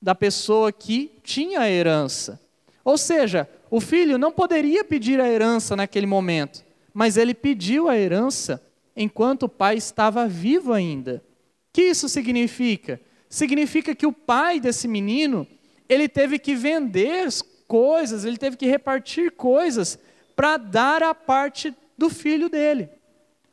da 0.00 0.14
pessoa 0.14 0.70
que 0.70 1.10
tinha 1.24 1.62
a 1.62 1.68
herança. 1.68 2.40
Ou 2.84 2.96
seja, 2.96 3.50
o 3.68 3.80
filho 3.80 4.16
não 4.18 4.30
poderia 4.30 4.84
pedir 4.84 5.20
a 5.20 5.28
herança 5.28 5.74
naquele 5.74 6.06
momento, 6.06 6.64
mas 6.94 7.16
ele 7.16 7.34
pediu 7.34 7.88
a 7.88 7.98
herança 7.98 8.62
enquanto 8.96 9.42
o 9.42 9.48
pai 9.48 9.78
estava 9.78 10.28
vivo 10.28 10.72
ainda. 10.72 11.24
O 11.68 11.72
que 11.72 11.82
isso 11.82 12.08
significa? 12.08 13.00
Significa 13.30 13.94
que 13.94 14.06
o 14.06 14.12
pai 14.12 14.58
desse 14.58 14.88
menino, 14.88 15.46
ele 15.88 16.08
teve 16.08 16.36
que 16.36 16.56
vender 16.56 17.28
coisas, 17.68 18.24
ele 18.24 18.36
teve 18.36 18.56
que 18.56 18.66
repartir 18.66 19.30
coisas 19.30 19.96
para 20.34 20.56
dar 20.56 21.00
a 21.04 21.14
parte 21.14 21.72
do 21.96 22.10
filho 22.10 22.48
dele. 22.48 22.88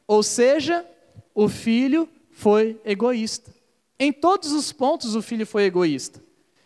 Ou 0.08 0.24
seja, 0.24 0.84
o 1.36 1.48
filho 1.48 2.10
foi 2.32 2.82
egoísta. 2.84 3.54
Em 4.00 4.12
todos 4.12 4.52
os 4.52 4.72
pontos 4.72 5.14
o 5.16 5.22
filho 5.22 5.46
foi 5.46 5.66
egoísta. 5.66 6.24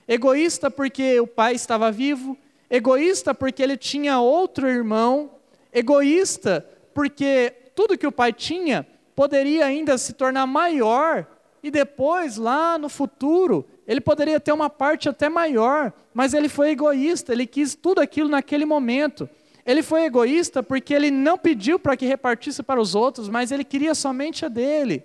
Egoísta 0.07 0.71
porque 0.71 1.19
o 1.19 1.27
pai 1.27 1.53
estava 1.53 1.91
vivo, 1.91 2.37
egoísta 2.69 3.33
porque 3.33 3.61
ele 3.61 3.75
tinha 3.75 4.21
outro 4.21 4.69
irmão, 4.69 5.31
egoísta 5.73 6.65
porque 6.93 7.53
tudo 7.75 7.97
que 7.97 8.07
o 8.07 8.11
pai 8.11 8.31
tinha 8.31 8.87
poderia 9.15 9.65
ainda 9.65 9.97
se 9.97 10.13
tornar 10.13 10.47
maior 10.47 11.27
e 11.63 11.69
depois, 11.69 12.37
lá 12.37 12.77
no 12.77 12.89
futuro, 12.89 13.65
ele 13.87 14.01
poderia 14.01 14.39
ter 14.39 14.51
uma 14.51 14.69
parte 14.69 15.07
até 15.07 15.29
maior, 15.29 15.93
mas 16.13 16.33
ele 16.33 16.49
foi 16.49 16.71
egoísta, 16.71 17.31
ele 17.31 17.45
quis 17.45 17.75
tudo 17.75 18.01
aquilo 18.01 18.29
naquele 18.29 18.65
momento. 18.65 19.29
Ele 19.63 19.83
foi 19.83 20.05
egoísta 20.05 20.63
porque 20.63 20.93
ele 20.93 21.11
não 21.11 21.37
pediu 21.37 21.77
para 21.77 21.95
que 21.95 22.05
repartisse 22.05 22.63
para 22.63 22.81
os 22.81 22.95
outros, 22.95 23.29
mas 23.29 23.51
ele 23.51 23.63
queria 23.63 23.93
somente 23.93 24.43
a 24.43 24.49
dele. 24.49 25.03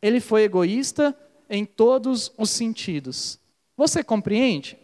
Ele 0.00 0.20
foi 0.20 0.44
egoísta 0.44 1.16
em 1.48 1.64
todos 1.64 2.32
os 2.38 2.50
sentidos. 2.50 3.40
Você 3.76 4.04
compreende? 4.04 4.78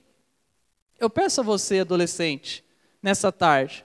Eu 0.99 1.09
peço 1.09 1.41
a 1.41 1.45
você, 1.45 1.81
adolescente, 1.81 2.65
nessa 3.01 3.31
tarde, 3.31 3.85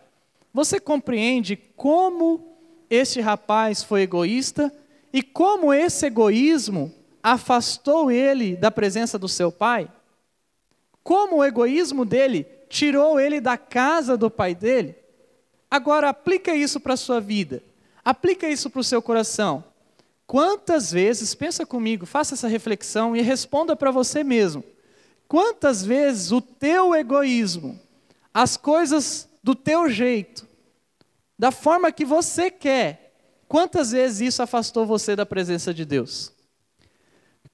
você 0.52 0.80
compreende 0.80 1.56
como 1.56 2.58
este 2.90 3.22
rapaz 3.22 3.84
foi 3.84 4.02
egoísta 4.02 4.74
e 5.14 5.22
como 5.22 5.74
esse 5.74 6.08
egoísmo 6.08 6.92
afastou 7.24 8.12
ele 8.12 8.56
da 8.56 8.72
presença 8.72 9.18
do 9.18 9.28
seu 9.28 9.52
pai? 9.52 9.90
Como 11.04 11.38
o 11.38 11.44
egoísmo 11.44 12.06
dele 12.06 12.46
tirou 12.70 13.20
ele 13.20 13.42
da 13.42 13.58
casa 13.58 14.16
do 14.16 14.30
pai 14.30 14.54
dele? 14.56 14.96
Agora 15.70 16.10
aplica 16.10 16.54
isso 16.54 16.80
para 16.80 16.94
a 16.94 16.98
sua 16.98 17.20
vida. 17.20 17.64
Aplica 18.04 18.50
isso 18.50 18.70
para 18.70 18.82
o 18.82 18.84
seu 18.84 19.02
coração. 19.02 19.64
Quantas 20.26 20.92
vezes, 20.92 21.36
pensa 21.36 21.66
comigo, 21.66 22.06
faça 22.06 22.36
essa 22.36 22.48
reflexão 22.48 23.16
e 23.16 23.22
responda 23.22 23.76
para 23.76 23.92
você 23.92 24.24
mesmo. 24.24 24.64
Quantas 25.28 25.84
vezes 25.84 26.32
o 26.32 26.42
teu 26.42 26.96
egoísmo, 26.96 27.80
as 28.34 28.58
coisas 28.58 29.30
do 29.44 29.56
teu 29.56 29.90
jeito, 29.90 30.48
da 31.38 31.52
forma 31.52 31.92
que 31.92 32.06
você 32.06 32.52
quer, 32.52 33.14
quantas 33.48 33.92
vezes 33.92 34.22
isso 34.22 34.44
afastou 34.44 34.86
você 34.86 35.16
da 35.16 35.26
presença 35.26 35.74
de 35.74 35.84
Deus? 35.84 36.32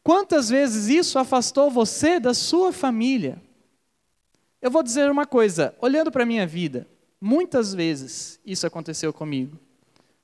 Quantas 0.08 0.50
vezes 0.50 0.88
isso 0.88 1.20
afastou 1.20 1.70
você 1.70 2.18
da 2.18 2.34
sua 2.34 2.72
família? 2.72 3.42
Eu 4.62 4.72
vou 4.72 4.82
dizer 4.82 5.12
uma 5.12 5.26
coisa, 5.26 5.76
olhando 5.82 6.10
para 6.10 6.24
a 6.24 6.26
minha 6.26 6.48
vida, 6.48 6.88
Muitas 7.20 7.74
vezes 7.74 8.40
isso 8.46 8.68
aconteceu 8.68 9.12
comigo. 9.12 9.58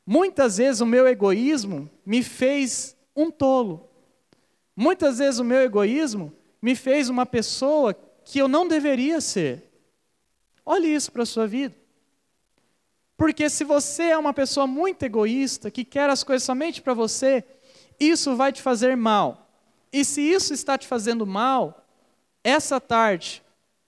Muitas 0.05 0.57
vezes 0.57 0.79
o 0.79 0.85
meu 0.85 1.07
egoísmo 1.07 1.89
me 2.05 2.21
fez 2.21 2.95
um 3.15 3.31
tolo. 3.31 3.89
Muitas 4.75 5.17
vezes 5.17 5.39
o 5.39 5.43
meu 5.43 5.61
egoísmo 5.61 6.31
me 6.61 6.75
fez 6.75 7.09
uma 7.09 7.25
pessoa 7.25 7.95
que 8.23 8.39
eu 8.39 8.47
não 8.47 8.67
deveria 8.67 9.19
ser. 9.19 9.71
Olhe 10.65 10.93
isso 10.93 11.11
para 11.11 11.23
a 11.23 11.25
sua 11.25 11.47
vida. 11.47 11.75
Porque 13.17 13.49
se 13.49 13.63
você 13.63 14.03
é 14.03 14.17
uma 14.17 14.33
pessoa 14.33 14.67
muito 14.67 15.03
egoísta, 15.03 15.71
que 15.71 15.83
quer 15.83 16.09
as 16.09 16.23
coisas 16.23 16.43
somente 16.43 16.81
para 16.81 16.93
você, 16.93 17.43
isso 17.99 18.35
vai 18.35 18.51
te 18.51 18.61
fazer 18.61 18.95
mal. 18.95 19.42
E 19.93 20.03
se 20.03 20.21
isso 20.21 20.55
está 20.55 20.75
te 20.75 20.87
fazendo 20.87 21.25
mal, 21.25 21.85
essa 22.43 22.81
tarde 22.81 23.43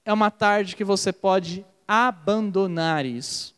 é 0.06 0.14
uma 0.14 0.30
tarde 0.30 0.76
que 0.76 0.84
você 0.84 1.12
pode 1.12 1.66
abandonar 1.88 3.04
isso. 3.04 3.56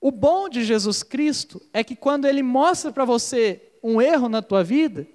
O 0.00 0.10
bom 0.10 0.48
de 0.48 0.64
Jesus 0.64 1.04
Cristo 1.04 1.62
é 1.72 1.84
que 1.84 1.94
quando 1.94 2.26
ele 2.26 2.42
mostra 2.42 2.92
para 2.92 3.04
você 3.04 3.62
um 3.80 4.02
erro 4.02 4.28
na 4.28 4.42
tua 4.42 4.64
vida, 4.64 5.06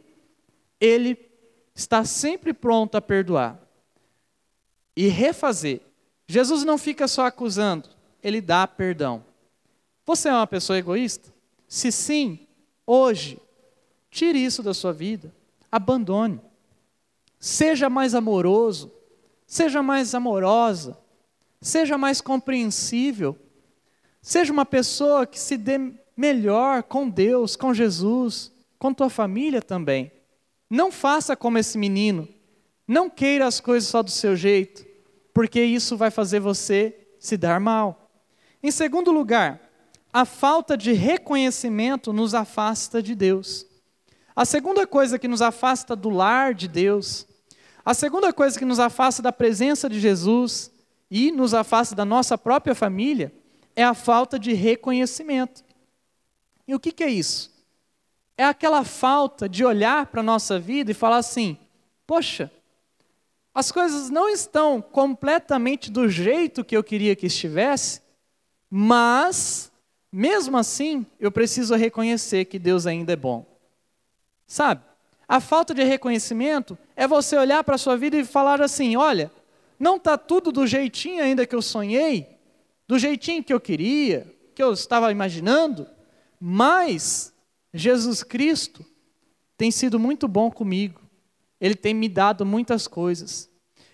ele 0.79 1.17
está 1.75 2.05
sempre 2.05 2.53
pronto 2.53 2.95
a 2.95 3.01
perdoar 3.01 3.59
e 4.95 5.07
refazer. 5.07 5.81
Jesus 6.27 6.63
não 6.63 6.77
fica 6.77 7.07
só 7.07 7.25
acusando, 7.25 7.89
ele 8.23 8.39
dá 8.39 8.65
perdão. 8.65 9.23
Você 10.05 10.29
é 10.29 10.33
uma 10.33 10.47
pessoa 10.47 10.79
egoísta? 10.79 11.33
Se 11.67 11.91
sim, 11.91 12.47
hoje, 12.87 13.39
tire 14.09 14.43
isso 14.43 14.63
da 14.63 14.73
sua 14.73 14.91
vida, 14.91 15.31
abandone. 15.71 16.39
Seja 17.39 17.89
mais 17.89 18.13
amoroso, 18.13 18.91
seja 19.45 19.81
mais 19.81 20.13
amorosa, 20.13 20.97
Seja 21.61 21.97
mais 21.97 22.21
compreensível. 22.21 23.37
Seja 24.21 24.51
uma 24.51 24.65
pessoa 24.65 25.25
que 25.25 25.39
se 25.39 25.57
dê 25.57 25.93
melhor 26.15 26.83
com 26.83 27.09
Deus, 27.09 27.55
com 27.55 27.73
Jesus, 27.73 28.51
com 28.77 28.93
tua 28.93 29.09
família 29.09 29.61
também. 29.61 30.11
Não 30.69 30.91
faça 30.91 31.35
como 31.35 31.57
esse 31.57 31.77
menino. 31.77 32.27
Não 32.87 33.09
queira 33.09 33.45
as 33.45 33.59
coisas 33.59 33.89
só 33.89 34.01
do 34.01 34.09
seu 34.09 34.35
jeito, 34.35 34.85
porque 35.33 35.61
isso 35.61 35.95
vai 35.95 36.09
fazer 36.09 36.39
você 36.39 36.95
se 37.19 37.37
dar 37.37 37.59
mal. 37.59 38.09
Em 38.63 38.71
segundo 38.71 39.11
lugar, 39.11 39.61
a 40.11 40.25
falta 40.25 40.75
de 40.75 40.91
reconhecimento 40.93 42.11
nos 42.11 42.33
afasta 42.33 43.01
de 43.01 43.13
Deus. 43.13 43.65
A 44.35 44.45
segunda 44.45 44.87
coisa 44.87 45.19
que 45.19 45.27
nos 45.27 45.41
afasta 45.41 45.95
do 45.95 46.09
lar 46.09 46.53
de 46.53 46.67
Deus, 46.67 47.27
a 47.83 47.93
segunda 47.93 48.31
coisa 48.31 48.57
que 48.57 48.65
nos 48.65 48.79
afasta 48.79 49.21
da 49.21 49.31
presença 49.31 49.89
de 49.89 49.99
Jesus, 49.99 50.71
e 51.09 51.31
nos 51.31 51.53
afasta 51.53 51.95
da 51.95 52.05
nossa 52.05 52.37
própria 52.37 52.75
família 52.75 53.33
é 53.75 53.83
a 53.83 53.93
falta 53.93 54.37
de 54.37 54.53
reconhecimento. 54.53 55.63
E 56.67 56.75
o 56.75 56.79
que, 56.79 56.91
que 56.91 57.03
é 57.03 57.09
isso? 57.09 57.51
É 58.37 58.45
aquela 58.45 58.83
falta 58.83 59.49
de 59.49 59.65
olhar 59.65 60.05
para 60.07 60.21
a 60.21 60.23
nossa 60.23 60.59
vida 60.59 60.91
e 60.91 60.93
falar 60.93 61.17
assim: 61.17 61.57
poxa, 62.05 62.51
as 63.53 63.71
coisas 63.71 64.09
não 64.09 64.29
estão 64.29 64.81
completamente 64.81 65.89
do 65.89 66.07
jeito 66.07 66.63
que 66.63 66.77
eu 66.77 66.83
queria 66.83 67.15
que 67.15 67.25
estivesse, 67.25 68.01
mas, 68.69 69.71
mesmo 70.11 70.57
assim, 70.57 71.05
eu 71.19 71.31
preciso 71.31 71.75
reconhecer 71.75 72.45
que 72.45 72.59
Deus 72.59 72.85
ainda 72.85 73.13
é 73.13 73.15
bom. 73.15 73.45
Sabe? 74.49 74.81
A 75.27 75.39
falta 75.39 75.75
de 75.75 75.83
reconhecimento 75.83 76.75
é 76.95 77.07
você 77.07 77.37
olhar 77.37 77.63
para 77.63 77.75
a 77.75 77.77
sua 77.77 77.95
vida 77.95 78.17
e 78.17 78.25
falar 78.25 78.59
assim: 78.59 78.95
olha, 78.97 79.31
não 79.79 79.97
está 79.97 80.17
tudo 80.17 80.51
do 80.51 80.65
jeitinho 80.65 81.23
ainda 81.23 81.45
que 81.45 81.55
eu 81.55 81.61
sonhei, 81.61 82.27
do 82.87 82.97
jeitinho 82.97 83.43
que 83.43 83.53
eu 83.53 83.59
queria, 83.59 84.35
que 84.55 84.63
eu 84.63 84.73
estava 84.73 85.11
imaginando, 85.11 85.87
mas 86.39 87.31
Jesus 87.71 88.23
Cristo 88.23 88.83
tem 89.55 89.69
sido 89.69 89.99
muito 89.99 90.27
bom 90.27 90.49
comigo. 90.49 90.99
Ele 91.61 91.75
tem 91.75 91.93
me 91.93 92.09
dado 92.09 92.43
muitas 92.43 92.87
coisas. 92.87 93.47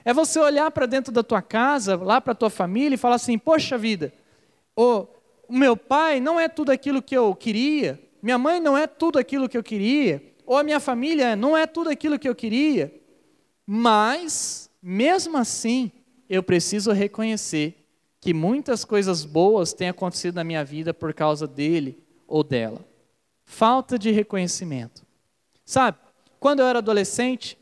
É 0.06 0.14
você 0.14 0.40
olhar 0.40 0.72
para 0.72 0.86
dentro 0.86 1.12
da 1.12 1.22
tua 1.22 1.42
casa, 1.42 1.98
lá 1.98 2.22
para 2.22 2.32
a 2.32 2.36
tua 2.36 2.50
família 2.50 2.96
e 2.96 2.98
falar 2.98 3.16
assim: 3.16 3.38
"Poxa 3.38 3.78
vida, 3.78 4.14
o, 4.74 5.06
meu 5.50 5.76
pai 5.76 6.22
não 6.22 6.40
é 6.40 6.48
tudo 6.48 6.72
aquilo 6.72 7.02
que 7.02 7.18
eu 7.18 7.36
queria, 7.36 8.02
minha 8.22 8.38
mãe 8.38 8.62
não 8.62 8.78
é 8.78 8.88
tudo 8.88 9.20
aquilo 9.20 9.50
que 9.50 9.58
eu 9.58 9.64
queria, 9.64 10.34
ou 10.46 10.58
a 10.58 10.64
minha 10.64 10.80
família 10.80 11.36
não 11.36 11.56
é 11.56 11.66
tudo 11.66 11.90
aquilo 11.90 12.20
que 12.20 12.30
eu 12.30 12.36
queria, 12.36 12.94
mas 13.66 14.70
mesmo 14.82 15.38
assim, 15.38 15.92
eu 16.30 16.44
preciso 16.44 16.92
reconhecer 16.92 17.86
que 18.22 18.34
muitas 18.34 18.86
coisas 18.86 19.26
boas 19.26 19.74
têm 19.74 19.90
acontecido 19.90 20.36
na 20.36 20.44
minha 20.44 20.64
vida 20.64 20.94
por 20.94 21.14
causa 21.14 21.48
dele 21.48 22.04
ou 22.28 22.44
dela. 22.44 22.84
Falta 23.44 24.00
de 24.00 24.12
reconhecimento. 24.12 25.06
Sabe, 25.64 25.98
quando 26.40 26.60
eu 26.60 26.68
era 26.68 26.80
adolescente 26.80 27.58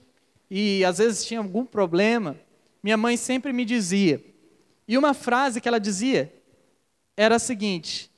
e 0.50 0.84
às 0.86 0.98
vezes 0.98 1.26
tinha 1.26 1.40
algum 1.40 1.66
problema, 1.66 2.38
minha 2.82 2.98
mãe 2.98 3.18
sempre 3.18 3.54
me 3.54 3.66
dizia. 3.66 4.24
E 4.88 4.98
uma 4.98 5.14
frase 5.14 5.62
que 5.62 5.68
ela 5.68 5.80
dizia 5.80 6.34
era 7.16 7.36
a 7.36 7.40
seguinte: 7.40 8.12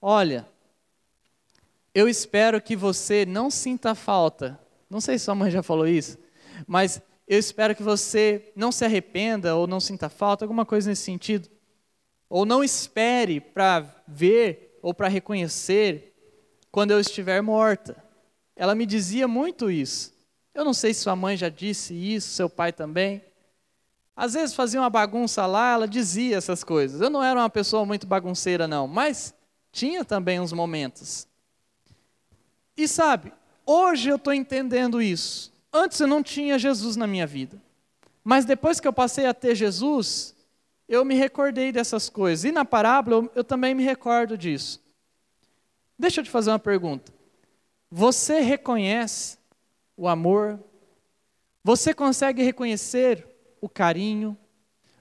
Olha, 0.00 0.46
eu 1.96 2.10
espero 2.10 2.60
que 2.60 2.76
você 2.76 3.24
não 3.24 3.50
sinta 3.50 3.94
falta. 3.94 4.60
Não 4.90 5.00
sei 5.00 5.18
se 5.18 5.24
sua 5.24 5.34
mãe 5.34 5.50
já 5.50 5.62
falou 5.62 5.88
isso, 5.88 6.18
mas 6.66 7.00
eu 7.26 7.38
espero 7.38 7.74
que 7.74 7.82
você 7.82 8.52
não 8.54 8.70
se 8.70 8.84
arrependa 8.84 9.56
ou 9.56 9.66
não 9.66 9.80
sinta 9.80 10.10
falta, 10.10 10.44
alguma 10.44 10.66
coisa 10.66 10.90
nesse 10.90 11.04
sentido. 11.04 11.48
Ou 12.28 12.44
não 12.44 12.62
espere 12.62 13.40
para 13.40 13.82
ver 14.06 14.78
ou 14.82 14.92
para 14.92 15.08
reconhecer 15.08 16.12
quando 16.70 16.90
eu 16.90 17.00
estiver 17.00 17.40
morta. 17.40 17.96
Ela 18.54 18.74
me 18.74 18.84
dizia 18.84 19.26
muito 19.26 19.70
isso. 19.70 20.12
Eu 20.54 20.66
não 20.66 20.74
sei 20.74 20.92
se 20.92 21.00
sua 21.00 21.16
mãe 21.16 21.34
já 21.34 21.48
disse 21.48 21.94
isso, 21.94 22.28
seu 22.28 22.50
pai 22.50 22.74
também. 22.74 23.24
Às 24.14 24.34
vezes 24.34 24.54
fazia 24.54 24.80
uma 24.80 24.90
bagunça 24.90 25.46
lá, 25.46 25.72
ela 25.72 25.88
dizia 25.88 26.36
essas 26.36 26.62
coisas. 26.62 27.00
Eu 27.00 27.08
não 27.08 27.24
era 27.24 27.40
uma 27.40 27.48
pessoa 27.48 27.86
muito 27.86 28.06
bagunceira, 28.06 28.68
não, 28.68 28.86
mas 28.86 29.32
tinha 29.72 30.04
também 30.04 30.38
uns 30.38 30.52
momentos. 30.52 31.26
E 32.76 32.86
sabe, 32.86 33.32
hoje 33.64 34.08
eu 34.08 34.16
estou 34.16 34.32
entendendo 34.32 35.00
isso. 35.00 35.52
Antes 35.72 36.00
eu 36.00 36.06
não 36.06 36.22
tinha 36.22 36.58
Jesus 36.58 36.96
na 36.96 37.06
minha 37.06 37.26
vida. 37.26 37.60
Mas 38.22 38.44
depois 38.44 38.80
que 38.80 38.88
eu 38.88 38.92
passei 38.92 39.26
a 39.26 39.34
ter 39.34 39.54
Jesus, 39.54 40.34
eu 40.88 41.04
me 41.04 41.14
recordei 41.14 41.72
dessas 41.72 42.08
coisas. 42.08 42.44
E 42.44 42.52
na 42.52 42.64
parábola 42.64 43.16
eu, 43.16 43.32
eu 43.36 43.44
também 43.44 43.74
me 43.74 43.82
recordo 43.82 44.36
disso. 44.36 44.82
Deixa 45.98 46.20
eu 46.20 46.24
te 46.24 46.30
fazer 46.30 46.50
uma 46.50 46.58
pergunta. 46.58 47.12
Você 47.90 48.40
reconhece 48.40 49.38
o 49.96 50.08
amor? 50.08 50.60
Você 51.62 51.94
consegue 51.94 52.42
reconhecer 52.42 53.26
o 53.60 53.68
carinho? 53.68 54.36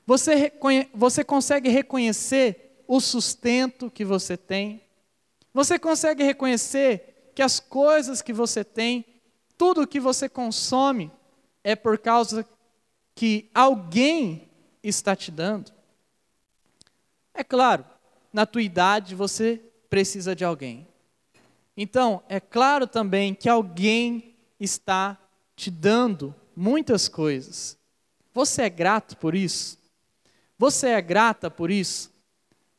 Você, 0.05 0.53
você 0.93 1.23
consegue 1.23 1.69
reconhecer 1.69 2.83
o 2.87 2.99
sustento 2.99 3.89
que 3.89 4.05
você 4.05 4.37
tem? 4.37 4.81
Você 5.53 5.79
consegue 5.79 6.23
reconhecer 6.23 7.14
que 7.35 7.41
as 7.41 7.59
coisas 7.59 8.21
que 8.21 8.31
você 8.31 8.63
tem, 8.63 9.05
tudo 9.57 9.85
que 9.85 9.99
você 9.99 10.29
consome, 10.29 11.11
é 11.63 11.75
por 11.75 11.99
causa 11.99 12.47
que 13.13 13.49
alguém 13.53 14.49
está 14.81 15.15
te 15.15 15.31
dando? 15.31 15.71
É 17.33 17.43
claro, 17.43 17.85
na 18.31 18.45
tua 18.45 18.61
idade 18.61 19.13
você 19.13 19.61
precisa 19.89 20.33
de 20.35 20.45
alguém. 20.45 20.87
Então, 21.75 22.23
é 22.29 22.39
claro 22.39 22.87
também 22.87 23.33
que 23.33 23.49
alguém 23.49 24.35
está 24.57 25.17
te 25.55 25.69
dando 25.69 26.33
muitas 26.55 27.09
coisas. 27.09 27.77
Você 28.33 28.63
é 28.63 28.69
grato 28.69 29.17
por 29.17 29.35
isso? 29.35 29.77
Você 30.57 30.87
é 30.87 31.01
grata 31.01 31.51
por 31.51 31.69
isso? 31.69 32.11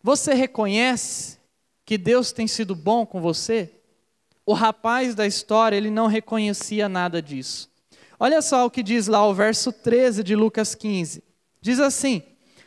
Você 0.03 0.33
reconhece 0.33 1.39
que 1.85 1.99
Deus 1.99 2.33
tem 2.33 2.47
sido 2.47 2.75
bom 2.75 3.05
com 3.05 3.21
você? 3.21 3.76
O 4.47 4.53
rapaz 4.53 5.17
da 5.17 5.27
história, 5.27 5.77
ele 5.77 5.91
não 5.91 6.07
reconhecia 6.07 6.89
nada 6.89 7.21
disso. 7.21 7.69
Olha 8.19 8.41
só 8.41 8.65
o 8.65 8.71
que 8.71 8.81
diz 8.81 9.09
lá 9.09 9.27
o 9.27 9.35
verso 9.35 9.73
13 9.73 10.23
de 10.23 10.37
Lucas 10.37 10.73
15. 10.73 11.23
Diz 11.61 11.81
assim: 11.81 12.23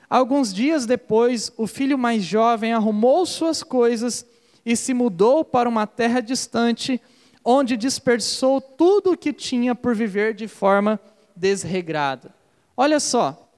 Alguns 0.09 0.53
dias 0.53 0.85
depois, 0.85 1.51
o 1.55 1.65
filho 1.65 1.97
mais 1.97 2.23
jovem 2.23 2.73
arrumou 2.73 3.25
suas 3.25 3.63
coisas 3.63 4.25
e 4.65 4.75
se 4.75 4.93
mudou 4.93 5.45
para 5.45 5.69
uma 5.69 5.87
terra 5.87 6.19
distante, 6.19 7.01
onde 7.45 7.77
dispersou 7.77 8.59
tudo 8.59 9.13
o 9.13 9.17
que 9.17 9.31
tinha 9.31 9.73
por 9.73 9.95
viver 9.95 10.33
de 10.33 10.47
forma 10.49 10.99
desregrada. 11.33 12.35
Olha 12.75 12.99
só, 12.99 13.49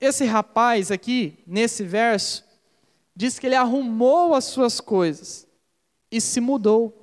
esse 0.00 0.24
rapaz 0.24 0.90
aqui, 0.90 1.38
nesse 1.46 1.82
verso, 1.82 2.44
diz 3.14 3.38
que 3.38 3.46
ele 3.46 3.56
arrumou 3.56 4.34
as 4.34 4.44
suas 4.44 4.80
coisas 4.80 5.46
e 6.10 6.20
se 6.20 6.40
mudou. 6.40 6.99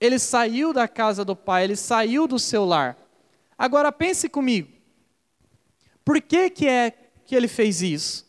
Ele 0.00 0.18
saiu 0.18 0.72
da 0.72 0.88
casa 0.88 1.24
do 1.24 1.36
pai, 1.36 1.64
ele 1.64 1.76
saiu 1.76 2.26
do 2.26 2.38
seu 2.38 2.64
lar. 2.64 2.96
Agora 3.58 3.92
pense 3.92 4.28
comigo. 4.28 4.70
Por 6.04 6.20
que, 6.20 6.48
que 6.50 6.66
é 6.66 6.92
que 7.26 7.34
ele 7.34 7.48
fez 7.48 7.82
isso? 7.82 8.26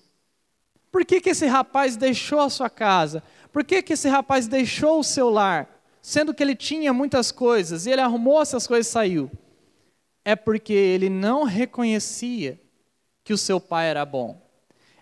Por 0.91 1.05
que, 1.05 1.21
que 1.21 1.29
esse 1.29 1.45
rapaz 1.45 1.95
deixou 1.95 2.41
a 2.41 2.49
sua 2.49 2.69
casa? 2.69 3.23
Por 3.53 3.63
que, 3.63 3.81
que 3.81 3.93
esse 3.93 4.09
rapaz 4.09 4.47
deixou 4.47 4.99
o 4.99 5.03
seu 5.03 5.29
lar? 5.29 5.81
Sendo 6.01 6.33
que 6.33 6.43
ele 6.43 6.55
tinha 6.55 6.91
muitas 6.91 7.31
coisas 7.31 7.85
e 7.85 7.91
ele 7.91 8.01
arrumou 8.01 8.41
essas 8.41 8.67
coisas 8.67 8.87
e 8.87 8.91
saiu 8.91 9.31
é 10.23 10.35
porque 10.35 10.73
ele 10.73 11.09
não 11.09 11.43
reconhecia 11.43 12.59
que 13.23 13.33
o 13.33 13.37
seu 13.37 13.59
pai 13.59 13.87
era 13.87 14.05
bom. 14.05 14.41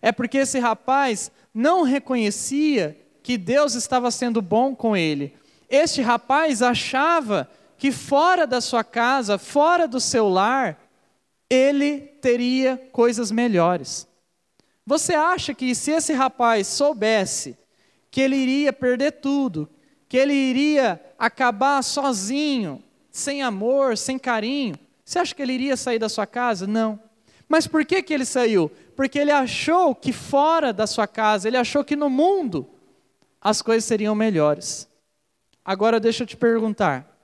É 0.02 0.12
porque 0.12 0.38
esse 0.38 0.60
rapaz 0.60 1.32
não 1.54 1.84
reconhecia 1.84 2.98
que 3.22 3.38
Deus 3.38 3.76
estava 3.76 4.12
sendo 4.12 4.42
bom 4.42 4.76
com 4.76 4.96
ele. 4.96 5.34
Este 5.70 6.02
rapaz 6.02 6.62
achava 6.62 7.50
que 7.78 7.92
fora 7.92 8.48
da 8.48 8.60
sua 8.60 8.84
casa, 8.84 9.38
fora 9.38 9.88
do 9.88 10.00
seu 10.00 10.28
lar, 10.28 10.78
ele 11.50 12.00
teria 12.22 12.78
coisas 12.92 13.32
melhores. 13.32 14.08
Você 14.86 15.14
acha 15.14 15.54
que 15.54 15.76
se 15.76 15.92
esse 15.92 16.14
rapaz 16.14 16.66
soubesse 16.66 17.56
que 18.10 18.20
ele 18.20 18.36
iria 18.36 18.74
perder 18.74 19.12
tudo, 19.14 19.70
que 20.08 20.18
ele 20.18 20.34
iria 20.34 21.00
acabar 21.18 21.84
sozinho, 21.84 22.84
sem 23.12 23.44
amor, 23.44 23.96
sem 23.96 24.18
carinho, 24.18 24.76
você 25.06 25.20
acha 25.20 25.36
que 25.36 25.42
ele 25.42 25.54
iria 25.54 25.78
sair 25.78 26.00
da 26.00 26.10
sua 26.10 26.26
casa? 26.26 26.66
Não. 26.66 27.00
Mas 27.48 27.68
por 27.68 27.86
que, 27.86 28.02
que 28.02 28.14
ele 28.14 28.26
saiu? 28.26 28.72
Porque 28.96 29.20
ele 29.20 29.32
achou 29.32 29.94
que 29.94 30.12
fora 30.12 30.74
da 30.74 30.88
sua 30.88 31.08
casa, 31.08 31.48
ele 31.48 31.58
achou 31.58 31.84
que 31.84 31.96
no 31.96 32.10
mundo 32.10 32.68
as 33.40 33.62
coisas 33.62 33.86
seriam 33.86 34.16
melhores. 34.16 34.89
Agora 35.70 36.00
deixa 36.00 36.24
eu 36.24 36.28
te 36.28 36.36
perguntar: 36.36 37.16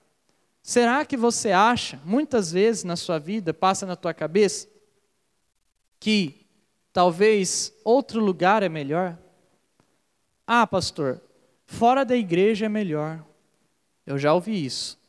será 0.62 1.04
que 1.04 1.18
você 1.18 1.50
acha, 1.50 2.00
muitas 2.06 2.52
vezes 2.52 2.84
na 2.84 2.96
sua 2.96 3.18
vida, 3.18 3.56
passa 3.56 3.88
na 3.88 3.96
tua 3.96 4.14
cabeça, 4.14 4.68
que 6.00 6.46
talvez 6.94 7.74
outro 7.84 8.24
lugar 8.24 8.62
é 8.62 8.70
melhor? 8.70 9.18
Ah, 10.46 10.68
pastor, 10.68 11.20
fora 11.66 12.06
da 12.06 12.16
igreja 12.16 12.68
é 12.68 12.70
melhor. 12.70 13.26
Eu 14.06 14.16
já 14.20 14.32
ouvi 14.32 14.64
isso. 14.64 15.00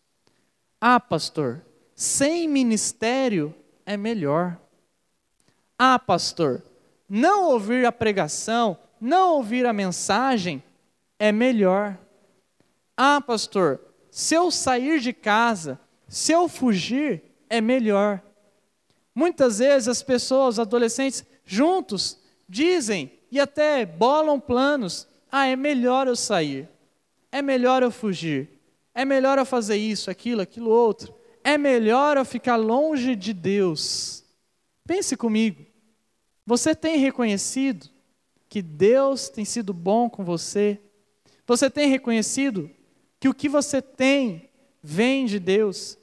Ah, 0.81 0.99
pastor, 0.99 1.61
sem 1.95 2.49
ministério 2.49 3.55
é 3.85 3.99
melhor. 3.99 4.59
Ah, 5.79 5.99
pastor, 5.99 6.63
não 7.07 7.51
ouvir 7.51 7.85
a 7.85 7.93
pregação, 7.93 8.79
não 8.99 9.35
ouvir 9.35 9.67
a 9.67 9.75
mensagem 9.75 10.63
é 11.19 11.31
melhor. 11.31 11.99
Ah, 12.97 13.21
pastor, 13.21 13.81
se 14.11 14.35
eu 14.35 14.51
sair 14.51 15.01
de 15.01 15.13
casa, 15.13 15.79
se 16.09 16.33
eu 16.33 16.49
fugir, 16.49 17.23
é 17.49 17.61
melhor. 17.61 18.23
Muitas 19.15 19.59
vezes 19.59 19.89
as 19.89 20.03
pessoas, 20.03 20.59
adolescentes, 20.59 21.25
juntos, 21.45 22.19
dizem 22.49 23.13
e 23.31 23.39
até 23.39 23.85
bolam 23.85 24.41
planos: 24.41 25.07
ah, 25.31 25.47
é 25.47 25.57
melhor 25.57 26.07
eu 26.07 26.17
sair, 26.17 26.69
é 27.31 27.43
melhor 27.43 27.83
eu 27.83 27.91
fugir, 27.91 28.49
é 28.95 29.05
melhor 29.05 29.39
eu 29.39 29.45
fazer 29.45 29.77
isso, 29.77 30.11
aquilo, 30.11 30.41
aquilo 30.41 30.71
outro 30.71 31.15
é 31.47 31.57
melhor 31.57 32.17
eu 32.17 32.25
ficar 32.25 32.57
longe 32.57 33.15
de 33.15 33.33
Deus. 33.33 34.25
Pense 34.85 35.17
comigo. 35.17 35.65
Você 36.45 36.75
tem 36.75 36.99
reconhecido 36.99 37.89
que 38.49 38.61
Deus 38.61 39.29
tem 39.29 39.45
sido 39.45 39.73
bom 39.73 40.11
com 40.11 40.25
você? 40.25 40.81
Você 41.47 41.71
tem 41.71 41.89
reconhecido 41.89 42.69
que 43.19 43.29
o 43.29 43.35
que 43.35 43.49
você 43.49 43.81
tem 43.81 44.51
vem 44.83 45.27
de 45.27 45.39
Deus? 45.39 45.99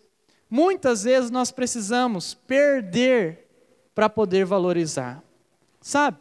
Muitas 0.49 1.03
vezes 1.03 1.31
nós 1.31 1.51
precisamos 1.51 2.33
perder 2.33 3.47
para 3.95 4.09
poder 4.09 4.45
valorizar. 4.45 5.23
Sabe? 5.81 6.17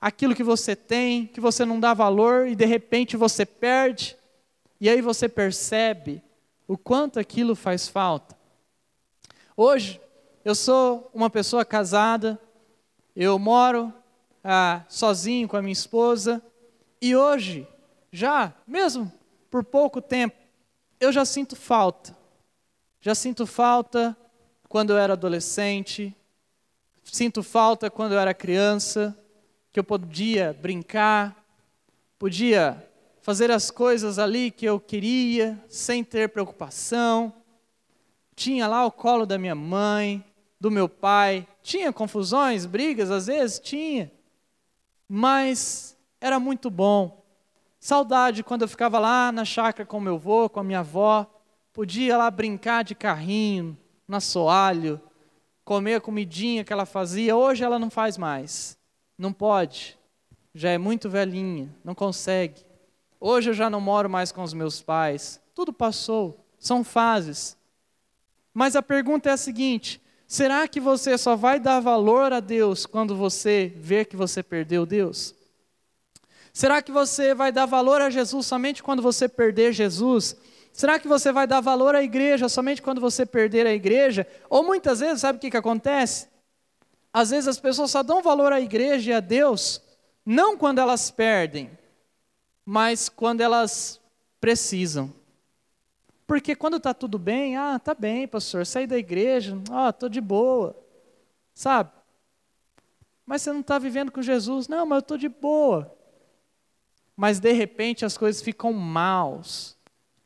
Aquilo 0.00 0.34
que 0.34 0.44
você 0.44 0.76
tem, 0.76 1.26
que 1.26 1.40
você 1.40 1.64
não 1.64 1.80
dá 1.80 1.92
valor 1.92 2.46
e 2.46 2.54
de 2.54 2.64
repente 2.64 3.16
você 3.16 3.44
perde, 3.44 4.16
e 4.80 4.88
aí 4.88 5.00
você 5.00 5.28
percebe 5.28 6.22
o 6.66 6.76
quanto 6.76 7.18
aquilo 7.18 7.56
faz 7.56 7.88
falta. 7.88 8.36
Hoje, 9.56 10.00
eu 10.44 10.54
sou 10.54 11.10
uma 11.12 11.28
pessoa 11.28 11.64
casada, 11.64 12.40
eu 13.16 13.38
moro 13.38 13.92
ah, 14.44 14.84
sozinho 14.88 15.48
com 15.48 15.56
a 15.56 15.62
minha 15.62 15.72
esposa, 15.72 16.40
e 17.02 17.16
hoje, 17.16 17.66
já, 18.12 18.54
mesmo 18.66 19.12
por 19.50 19.64
pouco 19.64 20.00
tempo, 20.00 20.36
eu 21.00 21.12
já 21.12 21.24
sinto 21.24 21.56
falta. 21.56 22.16
Já 23.00 23.14
sinto 23.14 23.46
falta 23.46 24.16
quando 24.68 24.90
eu 24.90 24.98
era 24.98 25.14
adolescente, 25.14 26.14
sinto 27.04 27.42
falta 27.42 27.90
quando 27.90 28.12
eu 28.12 28.18
era 28.18 28.34
criança, 28.34 29.16
que 29.72 29.80
eu 29.80 29.84
podia 29.84 30.56
brincar, 30.60 31.44
podia 32.18 32.86
fazer 33.22 33.50
as 33.50 33.70
coisas 33.70 34.18
ali 34.18 34.50
que 34.50 34.66
eu 34.66 34.80
queria, 34.80 35.58
sem 35.68 36.02
ter 36.02 36.28
preocupação 36.28 37.32
tinha 38.38 38.68
lá 38.68 38.86
o 38.86 38.92
colo 38.92 39.26
da 39.26 39.36
minha 39.36 39.56
mãe, 39.56 40.24
do 40.60 40.70
meu 40.70 40.88
pai. 40.88 41.44
Tinha 41.60 41.92
confusões, 41.92 42.64
brigas, 42.64 43.10
às 43.10 43.26
vezes 43.26 43.58
tinha. 43.58 44.12
Mas 45.08 45.96
era 46.20 46.38
muito 46.38 46.70
bom. 46.70 47.20
Saudade 47.80 48.42
quando 48.42 48.62
eu 48.62 48.68
ficava 48.68 48.98
lá 48.98 49.30
na 49.30 49.44
chácara 49.44 49.86
com 49.86 50.00
meu 50.00 50.16
avô, 50.16 50.48
com 50.48 50.60
a 50.60 50.64
minha 50.64 50.80
avó, 50.80 51.26
podia 51.72 52.16
lá 52.16 52.30
brincar 52.30 52.82
de 52.82 52.94
carrinho, 52.94 53.76
no 54.06 54.16
assoalho, 54.16 55.00
comer 55.64 55.96
a 55.96 56.00
comidinha 56.00 56.64
que 56.64 56.72
ela 56.72 56.86
fazia. 56.86 57.36
Hoje 57.36 57.62
ela 57.62 57.78
não 57.78 57.90
faz 57.90 58.18
mais. 58.18 58.76
Não 59.16 59.32
pode. 59.32 59.98
Já 60.54 60.70
é 60.70 60.78
muito 60.78 61.08
velhinha, 61.08 61.72
não 61.84 61.94
consegue. 61.94 62.64
Hoje 63.20 63.50
eu 63.50 63.54
já 63.54 63.68
não 63.68 63.80
moro 63.80 64.08
mais 64.08 64.32
com 64.32 64.42
os 64.42 64.52
meus 64.52 64.80
pais. 64.80 65.40
Tudo 65.54 65.72
passou. 65.72 66.44
São 66.58 66.82
fases. 66.82 67.56
Mas 68.52 68.74
a 68.74 68.82
pergunta 68.82 69.28
é 69.28 69.32
a 69.32 69.36
seguinte: 69.36 70.00
será 70.26 70.66
que 70.66 70.80
você 70.80 71.16
só 71.16 71.36
vai 71.36 71.60
dar 71.60 71.80
valor 71.80 72.32
a 72.32 72.40
Deus 72.40 72.86
quando 72.86 73.14
você 73.14 73.72
vê 73.76 74.04
que 74.04 74.16
você 74.16 74.42
perdeu 74.42 74.84
Deus? 74.84 75.34
Será 76.58 76.82
que 76.82 76.90
você 76.90 77.34
vai 77.34 77.52
dar 77.52 77.66
valor 77.66 78.00
a 78.00 78.10
Jesus 78.10 78.44
somente 78.44 78.82
quando 78.82 79.00
você 79.00 79.28
perder 79.28 79.72
Jesus? 79.72 80.36
Será 80.72 80.98
que 80.98 81.06
você 81.06 81.30
vai 81.30 81.46
dar 81.46 81.60
valor 81.60 81.94
à 81.94 82.02
igreja 82.02 82.48
somente 82.48 82.82
quando 82.82 83.00
você 83.00 83.24
perder 83.24 83.64
a 83.64 83.72
igreja? 83.72 84.26
Ou 84.50 84.64
muitas 84.64 84.98
vezes, 84.98 85.20
sabe 85.20 85.38
o 85.38 85.40
que, 85.40 85.52
que 85.52 85.56
acontece? 85.56 86.26
Às 87.12 87.30
vezes 87.30 87.46
as 87.46 87.60
pessoas 87.60 87.92
só 87.92 88.02
dão 88.02 88.24
valor 88.24 88.52
à 88.52 88.60
igreja 88.60 89.12
e 89.12 89.14
a 89.14 89.20
Deus, 89.20 89.80
não 90.26 90.58
quando 90.58 90.80
elas 90.80 91.12
perdem, 91.12 91.70
mas 92.66 93.08
quando 93.08 93.40
elas 93.40 94.00
precisam. 94.40 95.14
Porque 96.26 96.56
quando 96.56 96.78
está 96.78 96.92
tudo 96.92 97.20
bem, 97.20 97.56
ah, 97.56 97.76
está 97.76 97.94
bem, 97.94 98.26
pastor, 98.26 98.66
saí 98.66 98.88
da 98.88 98.98
igreja, 98.98 99.56
ah, 99.70 99.90
estou 99.90 100.08
de 100.08 100.20
boa, 100.20 100.76
sabe? 101.54 101.92
Mas 103.24 103.42
você 103.42 103.52
não 103.52 103.60
está 103.60 103.78
vivendo 103.78 104.10
com 104.10 104.20
Jesus, 104.20 104.66
não, 104.66 104.84
mas 104.84 104.96
eu 104.96 105.00
estou 105.02 105.16
de 105.16 105.28
boa 105.28 105.96
mas 107.18 107.40
de 107.40 107.50
repente 107.50 108.04
as 108.04 108.16
coisas 108.16 108.40
ficam 108.40 108.72
maus, 108.72 109.76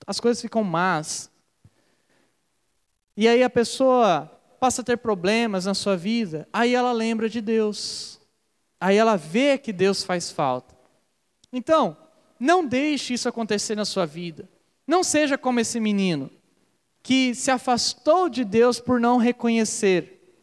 as 0.07 0.21
coisas 0.21 0.43
ficam 0.43 0.63
más. 0.63 1.31
E 3.17 3.27
aí 3.27 3.43
a 3.43 3.49
pessoa 3.49 4.31
passa 4.61 4.83
a 4.83 4.85
ter 4.85 4.99
problemas 4.99 5.65
na 5.65 5.73
sua 5.73 5.97
vida, 5.97 6.47
aí 6.53 6.75
ela 6.75 6.93
lembra 6.93 7.31
de 7.31 7.41
Deus, 7.41 8.21
aí 8.79 8.99
ela 8.99 9.17
vê 9.17 9.57
que 9.57 9.73
Deus 9.73 10.05
faz 10.05 10.31
falta. 10.31 10.77
Então, 11.51 11.97
não 12.39 12.67
deixe 12.67 13.15
isso 13.15 13.27
acontecer 13.27 13.75
na 13.75 13.87
sua 13.87 14.05
vida. 14.05 14.47
Não 14.87 15.03
seja 15.03 15.39
como 15.39 15.61
esse 15.61 15.81
menino 15.81 16.31
que 17.03 17.35
se 17.35 17.51
afastou 17.51 18.29
de 18.29 18.45
Deus 18.45 18.79
por 18.79 19.01
não 19.01 19.17
reconhecer. 19.17 20.37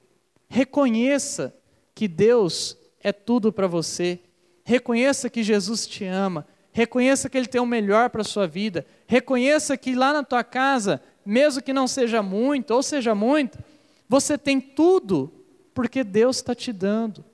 Reconheça 0.49 1.55
que 1.93 2.07
Deus 2.07 2.75
é 2.99 3.11
tudo 3.11 3.53
para 3.53 3.67
você 3.67 4.19
Reconheça 4.69 5.31
que 5.31 5.41
Jesus 5.41 5.87
te 5.87 6.05
ama. 6.05 6.45
Reconheça 6.71 7.27
que 7.27 7.35
Ele 7.35 7.47
tem 7.47 7.59
o 7.59 7.65
melhor 7.65 8.11
para 8.11 8.21
a 8.21 8.23
sua 8.23 8.45
vida. 8.45 8.85
Reconheça 9.07 9.75
que 9.75 9.95
lá 9.95 10.13
na 10.13 10.21
tua 10.23 10.43
casa, 10.43 11.01
mesmo 11.25 11.63
que 11.63 11.73
não 11.73 11.87
seja 11.87 12.21
muito 12.21 12.69
ou 12.69 12.83
seja 12.83 13.15
muito, 13.15 13.57
você 14.07 14.37
tem 14.37 14.61
tudo 14.61 15.33
porque 15.73 16.03
Deus 16.03 16.35
está 16.35 16.53
te 16.53 16.71
dando. 16.71 17.25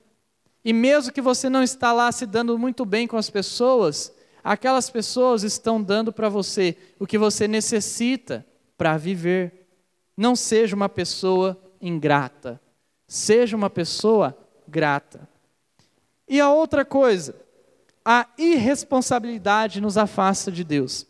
E 0.64 0.72
mesmo 0.72 1.12
que 1.12 1.20
você 1.20 1.50
não 1.50 1.62
está 1.62 1.92
lá 1.92 2.10
se 2.10 2.24
dando 2.24 2.58
muito 2.58 2.86
bem 2.86 3.06
com 3.06 3.18
as 3.18 3.28
pessoas, 3.28 4.10
aquelas 4.42 4.88
pessoas 4.88 5.42
estão 5.42 5.82
dando 5.82 6.14
para 6.14 6.30
você 6.30 6.74
o 6.98 7.06
que 7.06 7.18
você 7.18 7.46
necessita 7.46 8.46
para 8.78 8.96
viver. 8.96 9.68
Não 10.16 10.34
seja 10.34 10.74
uma 10.74 10.88
pessoa 10.88 11.54
ingrata, 11.82 12.58
seja 13.06 13.54
uma 13.54 13.68
pessoa 13.68 14.34
grata. 14.66 15.35
E 16.28 16.40
a 16.40 16.50
outra 16.50 16.84
coisa, 16.84 17.36
a 18.04 18.28
irresponsabilidade 18.38 19.80
nos 19.80 19.96
afasta 19.98 20.50
de 20.50 20.62
Deus. 20.64 21.06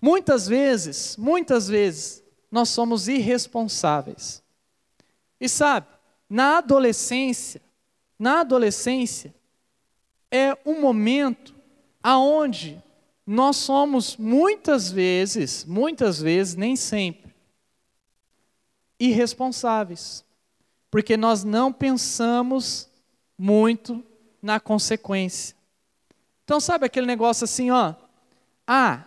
Muitas 0.00 0.48
vezes, 0.48 1.16
muitas 1.16 1.68
vezes, 1.68 2.22
nós 2.50 2.68
somos 2.68 3.06
irresponsáveis. 3.06 4.42
E 5.40 5.48
sabe, 5.48 5.86
na 6.28 6.58
adolescência, 6.58 7.60
na 8.18 8.40
adolescência, 8.40 9.34
é 10.30 10.56
um 10.64 10.80
momento 10.80 11.54
aonde 12.02 12.82
nós 13.26 13.56
somos 13.56 14.16
muitas 14.16 14.90
vezes, 14.90 15.64
muitas 15.64 16.20
vezes, 16.20 16.56
nem 16.56 16.74
sempre, 16.74 17.32
irresponsáveis. 18.98 20.24
Porque 20.90 21.16
nós 21.16 21.44
não 21.44 21.72
pensamos 21.72 22.89
muito 23.42 24.04
na 24.42 24.60
consequência. 24.60 25.56
Então, 26.44 26.60
sabe 26.60 26.84
aquele 26.84 27.06
negócio 27.06 27.44
assim, 27.44 27.70
ó? 27.70 27.94
Ah, 28.66 29.04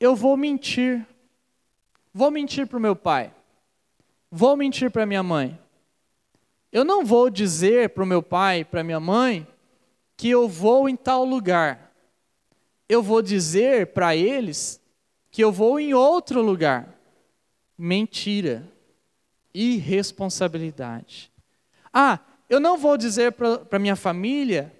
eu 0.00 0.16
vou 0.16 0.36
mentir. 0.36 1.06
Vou 2.12 2.28
mentir 2.28 2.66
para 2.66 2.76
o 2.76 2.80
meu 2.80 2.96
pai. 2.96 3.32
Vou 4.32 4.56
mentir 4.56 4.90
para 4.90 5.06
minha 5.06 5.22
mãe. 5.22 5.56
Eu 6.72 6.84
não 6.84 7.04
vou 7.04 7.30
dizer 7.30 7.90
para 7.90 8.02
o 8.02 8.06
meu 8.06 8.20
pai, 8.20 8.64
para 8.64 8.82
minha 8.82 8.98
mãe, 8.98 9.46
que 10.16 10.28
eu 10.28 10.48
vou 10.48 10.88
em 10.88 10.96
tal 10.96 11.24
lugar. 11.24 11.94
Eu 12.88 13.00
vou 13.00 13.22
dizer 13.22 13.92
para 13.92 14.16
eles 14.16 14.80
que 15.30 15.44
eu 15.44 15.52
vou 15.52 15.78
em 15.78 15.94
outro 15.94 16.42
lugar. 16.42 16.98
Mentira. 17.78 18.68
Irresponsabilidade. 19.54 21.30
Ah, 21.92 22.18
eu 22.48 22.58
não 22.58 22.78
vou 22.78 22.96
dizer 22.96 23.32
para 23.32 23.78
minha 23.78 23.96
família 23.96 24.72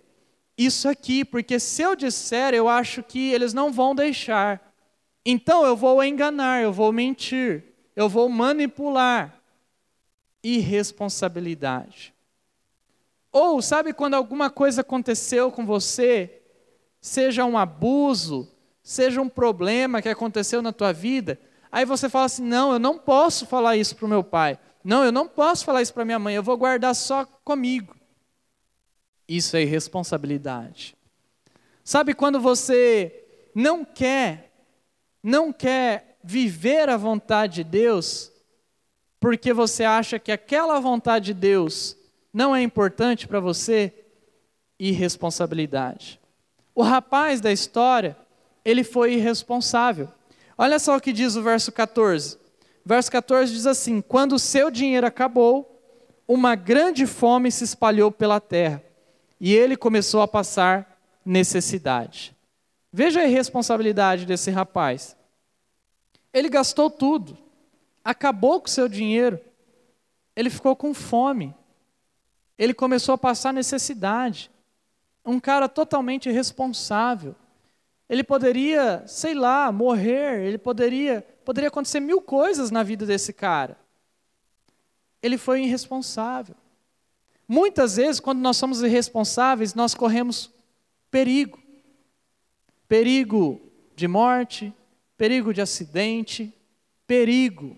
isso 0.56 0.88
aqui, 0.88 1.24
porque 1.24 1.60
se 1.60 1.82
eu 1.82 1.94
disser, 1.94 2.54
eu 2.54 2.68
acho 2.68 3.02
que 3.02 3.30
eles 3.30 3.52
não 3.52 3.70
vão 3.70 3.94
deixar. 3.94 4.74
Então 5.24 5.64
eu 5.64 5.76
vou 5.76 6.02
enganar, 6.02 6.62
eu 6.62 6.72
vou 6.72 6.92
mentir, 6.92 7.62
eu 7.94 8.08
vou 8.08 8.28
manipular. 8.28 9.40
Irresponsabilidade. 10.42 12.14
Ou 13.30 13.60
sabe 13.60 13.92
quando 13.92 14.14
alguma 14.14 14.48
coisa 14.50 14.80
aconteceu 14.80 15.52
com 15.52 15.66
você, 15.66 16.42
seja 17.00 17.44
um 17.44 17.58
abuso, 17.58 18.48
seja 18.82 19.20
um 19.20 19.28
problema 19.28 20.00
que 20.00 20.08
aconteceu 20.08 20.62
na 20.62 20.72
tua 20.72 20.92
vida, 20.92 21.38
aí 21.70 21.84
você 21.84 22.08
fala 22.08 22.24
assim: 22.24 22.42
"Não, 22.44 22.72
eu 22.72 22.78
não 22.78 22.98
posso 22.98 23.46
falar 23.46 23.76
isso 23.76 23.94
para 23.94 24.06
o 24.06 24.08
meu 24.08 24.24
pai. 24.24 24.58
Não, 24.88 25.04
eu 25.04 25.12
não 25.12 25.28
posso 25.28 25.66
falar 25.66 25.82
isso 25.82 25.92
para 25.92 26.02
minha 26.02 26.18
mãe, 26.18 26.34
eu 26.34 26.42
vou 26.42 26.56
guardar 26.56 26.94
só 26.94 27.26
comigo. 27.44 27.94
Isso 29.28 29.54
é 29.54 29.60
irresponsabilidade. 29.60 30.96
Sabe 31.84 32.14
quando 32.14 32.40
você 32.40 33.22
não 33.54 33.84
quer, 33.84 34.50
não 35.22 35.52
quer 35.52 36.16
viver 36.24 36.88
a 36.88 36.96
vontade 36.96 37.56
de 37.56 37.64
Deus, 37.64 38.32
porque 39.20 39.52
você 39.52 39.84
acha 39.84 40.18
que 40.18 40.32
aquela 40.32 40.80
vontade 40.80 41.26
de 41.26 41.34
Deus 41.34 41.94
não 42.32 42.56
é 42.56 42.62
importante 42.62 43.28
para 43.28 43.40
você? 43.40 43.92
Irresponsabilidade. 44.78 46.18
O 46.74 46.82
rapaz 46.82 47.42
da 47.42 47.52
história, 47.52 48.16
ele 48.64 48.82
foi 48.82 49.16
irresponsável. 49.16 50.08
Olha 50.56 50.78
só 50.78 50.96
o 50.96 51.00
que 51.00 51.12
diz 51.12 51.36
o 51.36 51.42
verso 51.42 51.70
14. 51.70 52.47
Verso 52.88 53.12
14 53.12 53.52
diz 53.52 53.66
assim: 53.66 54.00
Quando 54.00 54.32
o 54.32 54.38
seu 54.38 54.70
dinheiro 54.70 55.06
acabou, 55.06 55.78
uma 56.26 56.54
grande 56.54 57.06
fome 57.06 57.52
se 57.52 57.62
espalhou 57.62 58.10
pela 58.10 58.40
terra 58.40 58.82
e 59.38 59.54
ele 59.54 59.76
começou 59.76 60.22
a 60.22 60.26
passar 60.26 60.98
necessidade. 61.22 62.34
Veja 62.90 63.20
a 63.20 63.26
irresponsabilidade 63.26 64.24
desse 64.24 64.50
rapaz. 64.50 65.14
Ele 66.32 66.48
gastou 66.48 66.88
tudo, 66.88 67.36
acabou 68.02 68.58
com 68.58 68.68
o 68.68 68.70
seu 68.70 68.88
dinheiro, 68.88 69.38
ele 70.34 70.48
ficou 70.48 70.74
com 70.74 70.94
fome, 70.94 71.54
ele 72.56 72.72
começou 72.72 73.14
a 73.14 73.18
passar 73.18 73.52
necessidade. 73.52 74.50
Um 75.26 75.38
cara 75.38 75.68
totalmente 75.68 76.30
irresponsável. 76.30 77.36
Ele 78.08 78.24
poderia, 78.24 79.04
sei 79.06 79.34
lá, 79.34 79.70
morrer, 79.70 80.40
ele 80.40 80.56
poderia 80.56 81.22
Poderia 81.48 81.68
acontecer 81.68 81.98
mil 81.98 82.20
coisas 82.20 82.70
na 82.70 82.82
vida 82.82 83.06
desse 83.06 83.32
cara. 83.32 83.78
Ele 85.22 85.38
foi 85.38 85.62
irresponsável. 85.62 86.54
Muitas 87.48 87.96
vezes, 87.96 88.20
quando 88.20 88.38
nós 88.38 88.58
somos 88.58 88.82
irresponsáveis, 88.82 89.72
nós 89.72 89.94
corremos 89.94 90.50
perigo. 91.10 91.58
Perigo 92.86 93.62
de 93.96 94.06
morte, 94.06 94.74
perigo 95.16 95.54
de 95.54 95.62
acidente, 95.62 96.52
perigo 97.06 97.74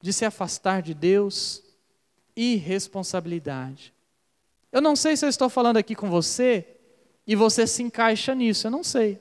de 0.00 0.10
se 0.10 0.24
afastar 0.24 0.80
de 0.80 0.94
Deus, 0.94 1.62
irresponsabilidade. 2.34 3.92
Eu 4.72 4.80
não 4.80 4.96
sei 4.96 5.18
se 5.18 5.26
eu 5.26 5.28
estou 5.28 5.50
falando 5.50 5.76
aqui 5.76 5.94
com 5.94 6.08
você 6.08 6.66
e 7.26 7.36
você 7.36 7.66
se 7.66 7.82
encaixa 7.82 8.34
nisso, 8.34 8.68
eu 8.68 8.70
não 8.70 8.82
sei. 8.82 9.20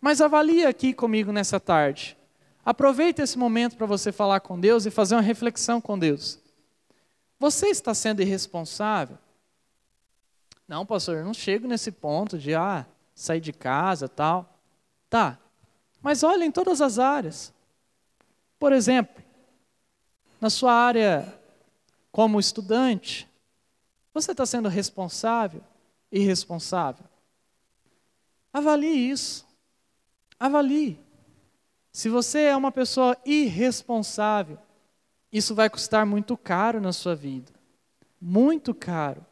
Mas 0.00 0.20
avalie 0.20 0.64
aqui 0.64 0.94
comigo 0.94 1.32
nessa 1.32 1.58
tarde. 1.58 2.16
Aproveite 2.64 3.20
esse 3.20 3.36
momento 3.36 3.76
para 3.76 3.86
você 3.86 4.12
falar 4.12 4.40
com 4.40 4.58
Deus 4.58 4.86
e 4.86 4.90
fazer 4.90 5.14
uma 5.16 5.20
reflexão 5.20 5.80
com 5.80 5.98
Deus. 5.98 6.38
Você 7.38 7.68
está 7.68 7.92
sendo 7.92 8.22
irresponsável? 8.22 9.18
Não, 10.68 10.86
pastor, 10.86 11.16
eu 11.16 11.24
não 11.24 11.34
chego 11.34 11.66
nesse 11.66 11.90
ponto 11.90 12.38
de 12.38 12.54
ah, 12.54 12.86
sair 13.14 13.40
de 13.40 13.52
casa, 13.52 14.08
tal. 14.08 14.58
Tá. 15.10 15.38
Mas 16.00 16.22
olha 16.22 16.44
em 16.44 16.52
todas 16.52 16.80
as 16.80 16.98
áreas. 16.98 17.52
Por 18.58 18.72
exemplo, 18.72 19.22
na 20.40 20.48
sua 20.48 20.72
área 20.72 21.36
como 22.12 22.38
estudante, 22.38 23.28
você 24.14 24.30
está 24.30 24.46
sendo 24.46 24.68
responsável, 24.68 25.62
irresponsável? 26.12 27.04
Avalie 28.52 29.10
isso. 29.10 29.44
Avalie. 30.38 30.98
Se 31.92 32.08
você 32.08 32.44
é 32.44 32.56
uma 32.56 32.72
pessoa 32.72 33.16
irresponsável, 33.24 34.58
isso 35.30 35.54
vai 35.54 35.68
custar 35.68 36.06
muito 36.06 36.38
caro 36.38 36.80
na 36.80 36.92
sua 36.92 37.14
vida. 37.14 37.52
Muito 38.18 38.74
caro. 38.74 39.24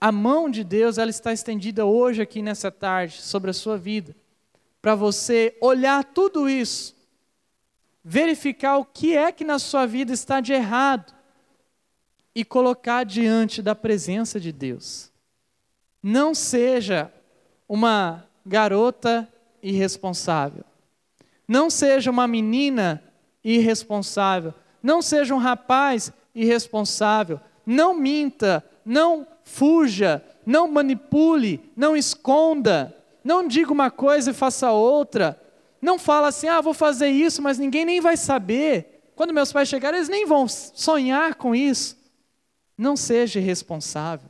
A 0.00 0.10
mão 0.10 0.50
de 0.50 0.64
Deus, 0.64 0.98
ela 0.98 1.10
está 1.10 1.32
estendida 1.32 1.86
hoje 1.86 2.20
aqui 2.20 2.42
nessa 2.42 2.70
tarde 2.70 3.22
sobre 3.22 3.50
a 3.50 3.54
sua 3.54 3.78
vida, 3.78 4.14
para 4.82 4.94
você 4.94 5.56
olhar 5.60 6.04
tudo 6.04 6.48
isso, 6.48 6.94
verificar 8.04 8.76
o 8.78 8.84
que 8.84 9.16
é 9.16 9.30
que 9.30 9.44
na 9.44 9.58
sua 9.58 9.86
vida 9.86 10.12
está 10.12 10.40
de 10.40 10.52
errado 10.52 11.14
e 12.34 12.44
colocar 12.44 13.04
diante 13.04 13.62
da 13.62 13.74
presença 13.74 14.38
de 14.38 14.52
Deus. 14.52 15.10
Não 16.02 16.34
seja 16.34 17.10
uma 17.68 18.24
garota 18.44 19.28
irresponsável. 19.62 20.64
Não 21.46 21.70
seja 21.70 22.10
uma 22.10 22.26
menina 22.26 23.02
irresponsável. 23.42 24.52
Não 24.82 25.00
seja 25.00 25.34
um 25.34 25.38
rapaz 25.38 26.12
irresponsável. 26.34 27.40
Não 27.64 27.94
minta, 27.94 28.64
não 28.84 29.26
fuja, 29.44 30.22
não 30.44 30.68
manipule, 30.68 31.72
não 31.76 31.96
esconda. 31.96 32.94
Não 33.24 33.46
diga 33.46 33.72
uma 33.72 33.90
coisa 33.90 34.30
e 34.30 34.34
faça 34.34 34.70
outra. 34.70 35.40
Não 35.80 35.98
fala 35.98 36.28
assim, 36.28 36.48
ah, 36.48 36.60
vou 36.60 36.74
fazer 36.74 37.08
isso, 37.08 37.42
mas 37.42 37.58
ninguém 37.58 37.84
nem 37.84 38.00
vai 38.00 38.16
saber. 38.16 39.10
Quando 39.14 39.32
meus 39.32 39.52
pais 39.52 39.68
chegarem, 39.68 39.98
eles 39.98 40.08
nem 40.08 40.26
vão 40.26 40.46
sonhar 40.48 41.34
com 41.36 41.54
isso. 41.54 41.96
Não 42.76 42.96
seja 42.96 43.40
irresponsável. 43.40 44.28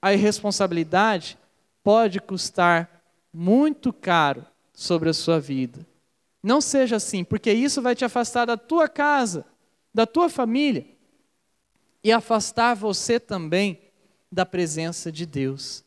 A 0.00 0.14
irresponsabilidade 0.14 1.38
pode 1.84 2.20
custar 2.20 3.02
muito 3.32 3.92
caro 3.92 4.44
sobre 4.72 5.10
a 5.10 5.14
sua 5.14 5.38
vida. 5.38 5.86
Não 6.42 6.60
seja 6.60 6.96
assim, 6.96 7.22
porque 7.22 7.52
isso 7.52 7.82
vai 7.82 7.94
te 7.94 8.04
afastar 8.04 8.46
da 8.46 8.56
tua 8.56 8.88
casa, 8.88 9.44
da 9.92 10.06
tua 10.06 10.28
família 10.28 10.86
e 12.02 12.10
afastar 12.10 12.74
você 12.74 13.20
também 13.20 13.80
da 14.32 14.46
presença 14.46 15.12
de 15.12 15.26
Deus. 15.26 15.84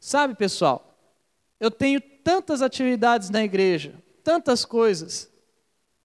Sabe, 0.00 0.34
pessoal, 0.34 0.98
eu 1.60 1.70
tenho 1.70 2.00
tantas 2.00 2.62
atividades 2.62 3.30
na 3.30 3.44
igreja, 3.44 3.94
tantas 4.24 4.64
coisas, 4.64 5.30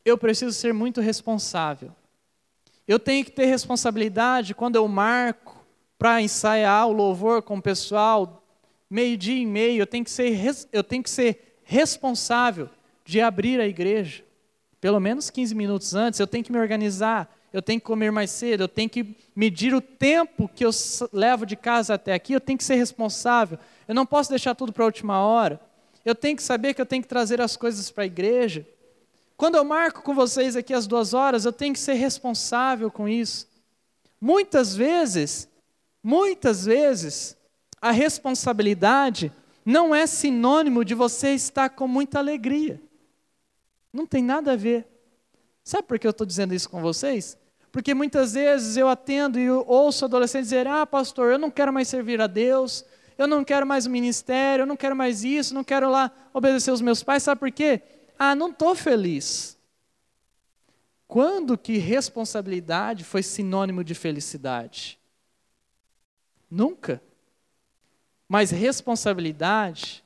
eu 0.05 0.17
preciso 0.17 0.53
ser 0.53 0.73
muito 0.73 1.01
responsável. 1.01 1.95
Eu 2.87 2.99
tenho 2.99 3.25
que 3.25 3.31
ter 3.31 3.45
responsabilidade 3.45 4.53
quando 4.53 4.75
eu 4.75 4.87
marco 4.87 5.65
para 5.97 6.21
ensaiar 6.21 6.87
o 6.87 6.91
louvor 6.91 7.41
com 7.41 7.57
o 7.57 7.61
pessoal, 7.61 8.43
meio-dia 8.89 9.41
e 9.41 9.45
meio, 9.45 9.81
eu 9.81 9.87
tenho, 9.87 10.03
que 10.03 10.11
ser, 10.11 10.37
eu 10.71 10.83
tenho 10.83 11.01
que 11.01 11.09
ser 11.09 11.59
responsável 11.63 12.69
de 13.11 13.19
abrir 13.19 13.59
a 13.59 13.67
igreja. 13.67 14.23
Pelo 14.79 14.97
menos 14.97 15.29
15 15.29 15.53
minutos 15.53 15.93
antes, 15.93 16.17
eu 16.17 16.25
tenho 16.25 16.45
que 16.45 16.51
me 16.51 16.57
organizar, 16.57 17.29
eu 17.51 17.61
tenho 17.61 17.77
que 17.77 17.85
comer 17.85 18.09
mais 18.09 18.31
cedo, 18.31 18.63
eu 18.63 18.69
tenho 18.69 18.89
que 18.89 19.17
medir 19.35 19.75
o 19.75 19.81
tempo 19.81 20.47
que 20.47 20.63
eu 20.63 20.69
levo 21.11 21.45
de 21.45 21.57
casa 21.57 21.95
até 21.95 22.13
aqui, 22.13 22.31
eu 22.31 22.39
tenho 22.39 22.57
que 22.57 22.63
ser 22.63 22.75
responsável. 22.75 23.59
Eu 23.85 23.93
não 23.93 24.05
posso 24.05 24.29
deixar 24.29 24.55
tudo 24.55 24.71
para 24.71 24.85
a 24.85 24.85
última 24.85 25.19
hora. 25.19 25.59
Eu 26.05 26.15
tenho 26.15 26.37
que 26.37 26.41
saber 26.41 26.73
que 26.73 26.79
eu 26.79 26.85
tenho 26.85 27.01
que 27.01 27.09
trazer 27.09 27.41
as 27.41 27.57
coisas 27.57 27.91
para 27.91 28.05
a 28.05 28.07
igreja. 28.07 28.65
Quando 29.35 29.55
eu 29.55 29.65
marco 29.65 30.01
com 30.03 30.15
vocês 30.15 30.55
aqui 30.55 30.73
as 30.73 30.87
duas 30.87 31.13
horas, 31.13 31.43
eu 31.43 31.51
tenho 31.51 31.73
que 31.73 31.81
ser 31.81 31.95
responsável 31.95 32.89
com 32.89 33.09
isso. 33.09 33.45
Muitas 34.21 34.73
vezes, 34.73 35.49
muitas 36.01 36.63
vezes, 36.63 37.35
a 37.81 37.91
responsabilidade 37.91 39.33
não 39.65 39.93
é 39.93 40.07
sinônimo 40.07 40.85
de 40.85 40.95
você 40.95 41.33
estar 41.33 41.71
com 41.71 41.89
muita 41.89 42.17
alegria. 42.17 42.79
Não 43.91 44.05
tem 44.05 44.23
nada 44.23 44.53
a 44.53 44.55
ver. 44.55 44.87
Sabe 45.63 45.87
por 45.87 45.99
que 45.99 46.07
eu 46.07 46.11
estou 46.11 46.25
dizendo 46.25 46.53
isso 46.53 46.69
com 46.69 46.81
vocês? 46.81 47.37
Porque 47.71 47.93
muitas 47.93 48.33
vezes 48.33 48.75
eu 48.75 48.89
atendo 48.89 49.39
e 49.39 49.49
ouço 49.49 50.05
adolescentes 50.05 50.49
dizer: 50.49 50.67
Ah, 50.67 50.85
pastor, 50.85 51.31
eu 51.31 51.39
não 51.39 51.49
quero 51.49 51.71
mais 51.71 51.87
servir 51.87 52.19
a 52.19 52.27
Deus, 52.27 52.83
eu 53.17 53.27
não 53.27 53.43
quero 53.43 53.65
mais 53.65 53.85
o 53.85 53.89
ministério, 53.89 54.63
eu 54.63 54.67
não 54.67 54.75
quero 54.75 54.95
mais 54.95 55.23
isso, 55.23 55.53
não 55.53 55.63
quero 55.63 55.89
lá 55.89 56.11
obedecer 56.33 56.71
os 56.71 56.81
meus 56.81 57.01
pais. 57.03 57.23
Sabe 57.23 57.39
por 57.39 57.51
quê? 57.51 57.81
Ah, 58.17 58.35
não 58.35 58.49
estou 58.49 58.75
feliz. 58.75 59.57
Quando 61.07 61.57
que 61.57 61.77
responsabilidade 61.77 63.03
foi 63.03 63.21
sinônimo 63.21 63.83
de 63.83 63.93
felicidade? 63.93 64.97
Nunca. 66.49 67.01
Mas 68.27 68.49
responsabilidade 68.49 70.03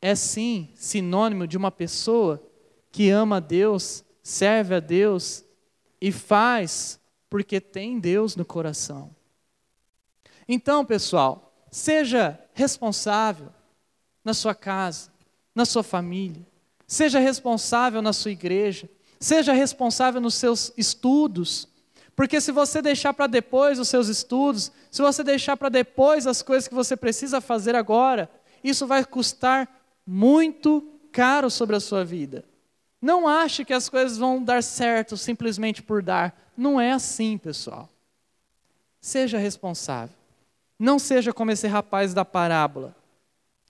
é 0.00 0.14
sim 0.14 0.70
sinônimo 0.74 1.46
de 1.46 1.56
uma 1.56 1.70
pessoa 1.70 2.40
que 2.94 3.10
ama 3.10 3.38
a 3.38 3.40
Deus, 3.40 4.04
serve 4.22 4.76
a 4.76 4.78
Deus 4.78 5.44
e 6.00 6.12
faz 6.12 7.00
porque 7.28 7.60
tem 7.60 7.98
Deus 7.98 8.36
no 8.36 8.44
coração. 8.44 9.10
Então, 10.48 10.84
pessoal, 10.84 11.52
seja 11.72 12.38
responsável 12.52 13.48
na 14.24 14.32
sua 14.32 14.54
casa, 14.54 15.10
na 15.52 15.64
sua 15.64 15.82
família, 15.82 16.46
seja 16.86 17.18
responsável 17.18 18.00
na 18.00 18.12
sua 18.12 18.30
igreja, 18.30 18.88
seja 19.18 19.52
responsável 19.52 20.20
nos 20.20 20.36
seus 20.36 20.72
estudos, 20.76 21.66
porque 22.14 22.40
se 22.40 22.52
você 22.52 22.80
deixar 22.80 23.12
para 23.12 23.26
depois 23.26 23.80
os 23.80 23.88
seus 23.88 24.06
estudos, 24.06 24.70
se 24.88 25.02
você 25.02 25.24
deixar 25.24 25.56
para 25.56 25.68
depois 25.68 26.28
as 26.28 26.42
coisas 26.42 26.68
que 26.68 26.74
você 26.74 26.96
precisa 26.96 27.40
fazer 27.40 27.74
agora, 27.74 28.30
isso 28.62 28.86
vai 28.86 29.04
custar 29.04 29.84
muito 30.06 30.80
caro 31.10 31.50
sobre 31.50 31.74
a 31.74 31.80
sua 31.80 32.04
vida. 32.04 32.44
Não 33.04 33.28
ache 33.28 33.66
que 33.66 33.74
as 33.74 33.90
coisas 33.90 34.16
vão 34.16 34.42
dar 34.42 34.62
certo 34.62 35.14
simplesmente 35.14 35.82
por 35.82 36.02
dar. 36.02 36.34
Não 36.56 36.80
é 36.80 36.90
assim, 36.90 37.36
pessoal. 37.36 37.86
Seja 38.98 39.36
responsável. 39.36 40.16
Não 40.78 40.98
seja 40.98 41.30
como 41.30 41.50
esse 41.50 41.66
rapaz 41.66 42.14
da 42.14 42.24
parábola, 42.24 42.96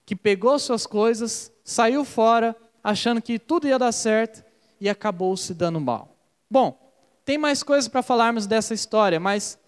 que 0.07 0.15
pegou 0.15 0.57
suas 0.57 0.87
coisas, 0.87 1.51
saiu 1.65 2.05
fora, 2.05 2.55
achando 2.83 3.21
que 3.21 3.37
tudo 3.37 3.67
ia 3.67 3.77
dar 3.77 3.91
certo 3.91 4.45
e 4.81 4.89
acabou 4.89 5.37
se 5.37 5.53
dando 5.53 5.81
mal. 5.81 6.17
Bom, 6.49 6.79
tem 7.25 7.37
mais 7.37 7.65
coisas 7.65 7.89
para 7.89 8.05
falarmos 8.05 8.47
dessa 8.47 8.73
história, 8.73 9.19
mas 9.19 9.59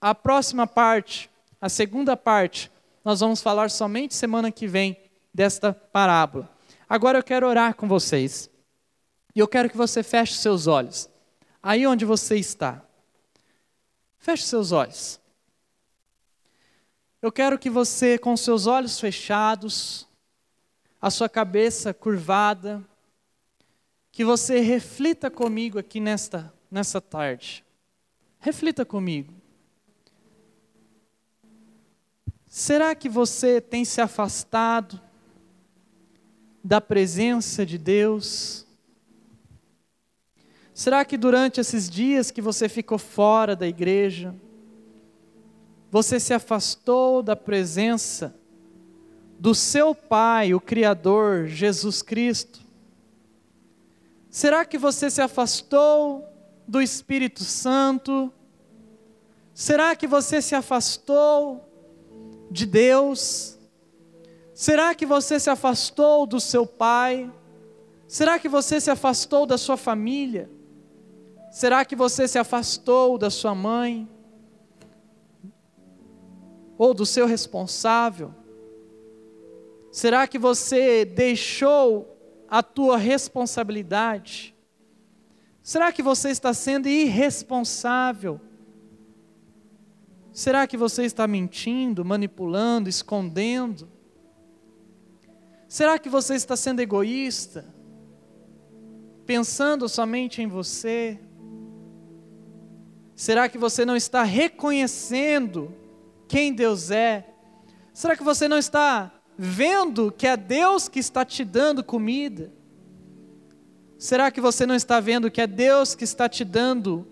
a 0.00 0.12
próxima 0.12 0.66
parte, 0.66 1.30
a 1.60 1.68
segunda 1.68 2.16
parte, 2.16 2.68
nós 3.04 3.20
vamos 3.20 3.40
falar 3.40 3.70
somente 3.70 4.16
semana 4.16 4.50
que 4.50 4.66
vem 4.66 4.96
desta 5.32 5.72
parábola. 5.72 6.50
Agora 6.88 7.18
eu 7.18 7.22
quero 7.22 7.46
orar 7.46 7.76
com 7.76 7.86
vocês. 7.86 8.50
E 9.38 9.40
eu 9.40 9.46
quero 9.46 9.70
que 9.70 9.76
você 9.76 10.02
feche 10.02 10.34
seus 10.34 10.66
olhos. 10.66 11.08
Aí 11.62 11.86
onde 11.86 12.04
você 12.04 12.34
está. 12.34 12.82
Feche 14.18 14.42
seus 14.42 14.72
olhos. 14.72 15.20
Eu 17.22 17.30
quero 17.30 17.56
que 17.56 17.70
você, 17.70 18.18
com 18.18 18.36
seus 18.36 18.66
olhos 18.66 18.98
fechados, 18.98 20.08
a 21.00 21.08
sua 21.08 21.28
cabeça 21.28 21.94
curvada, 21.94 22.84
que 24.10 24.24
você 24.24 24.58
reflita 24.58 25.30
comigo 25.30 25.78
aqui 25.78 26.00
nesta 26.00 26.52
nessa 26.68 27.00
tarde. 27.00 27.64
Reflita 28.40 28.84
comigo. 28.84 29.32
Será 32.44 32.92
que 32.92 33.08
você 33.08 33.60
tem 33.60 33.84
se 33.84 34.00
afastado 34.00 35.00
da 36.64 36.80
presença 36.80 37.64
de 37.64 37.78
Deus? 37.78 38.66
Será 40.78 41.04
que 41.04 41.16
durante 41.16 41.60
esses 41.60 41.90
dias 41.90 42.30
que 42.30 42.40
você 42.40 42.68
ficou 42.68 42.98
fora 42.98 43.56
da 43.56 43.66
igreja, 43.66 44.32
você 45.90 46.20
se 46.20 46.32
afastou 46.32 47.20
da 47.20 47.34
presença 47.34 48.32
do 49.40 49.56
seu 49.56 49.92
Pai, 49.92 50.54
o 50.54 50.60
Criador, 50.60 51.48
Jesus 51.48 52.00
Cristo? 52.00 52.60
Será 54.30 54.64
que 54.64 54.78
você 54.78 55.10
se 55.10 55.20
afastou 55.20 56.24
do 56.64 56.80
Espírito 56.80 57.42
Santo? 57.42 58.32
Será 59.52 59.96
que 59.96 60.06
você 60.06 60.40
se 60.40 60.54
afastou 60.54 61.68
de 62.52 62.64
Deus? 62.64 63.58
Será 64.54 64.94
que 64.94 65.04
você 65.04 65.40
se 65.40 65.50
afastou 65.50 66.24
do 66.24 66.38
seu 66.38 66.64
pai? 66.64 67.28
Será 68.06 68.38
que 68.38 68.48
você 68.48 68.80
se 68.80 68.92
afastou 68.92 69.44
da 69.44 69.58
sua 69.58 69.76
família? 69.76 70.56
Será 71.58 71.84
que 71.84 71.96
você 71.96 72.28
se 72.28 72.38
afastou 72.38 73.18
da 73.18 73.30
sua 73.30 73.52
mãe? 73.52 74.08
Ou 76.78 76.94
do 76.94 77.04
seu 77.04 77.26
responsável? 77.26 78.32
Será 79.90 80.28
que 80.28 80.38
você 80.38 81.04
deixou 81.04 82.16
a 82.48 82.62
tua 82.62 82.96
responsabilidade? 82.96 84.54
Será 85.60 85.90
que 85.90 86.00
você 86.00 86.30
está 86.30 86.54
sendo 86.54 86.86
irresponsável? 86.86 88.40
Será 90.32 90.64
que 90.64 90.76
você 90.76 91.02
está 91.06 91.26
mentindo, 91.26 92.04
manipulando, 92.04 92.88
escondendo? 92.88 93.88
Será 95.66 95.98
que 95.98 96.08
você 96.08 96.36
está 96.36 96.54
sendo 96.54 96.78
egoísta? 96.78 97.64
Pensando 99.26 99.88
somente 99.88 100.40
em 100.40 100.46
você? 100.46 101.18
Será 103.18 103.48
que 103.48 103.58
você 103.58 103.84
não 103.84 103.96
está 103.96 104.22
reconhecendo 104.22 105.74
quem 106.28 106.52
Deus 106.52 106.92
é? 106.92 107.26
Será 107.92 108.16
que 108.16 108.22
você 108.22 108.46
não 108.46 108.56
está 108.56 109.12
vendo 109.36 110.12
que 110.16 110.24
é 110.24 110.36
Deus 110.36 110.88
que 110.88 111.00
está 111.00 111.24
te 111.24 111.44
dando 111.44 111.82
comida? 111.82 112.52
Será 113.98 114.30
que 114.30 114.40
você 114.40 114.64
não 114.64 114.76
está 114.76 115.00
vendo 115.00 115.32
que 115.32 115.40
é 115.40 115.48
Deus 115.48 115.96
que 115.96 116.04
está 116.04 116.28
te 116.28 116.44
dando 116.44 117.08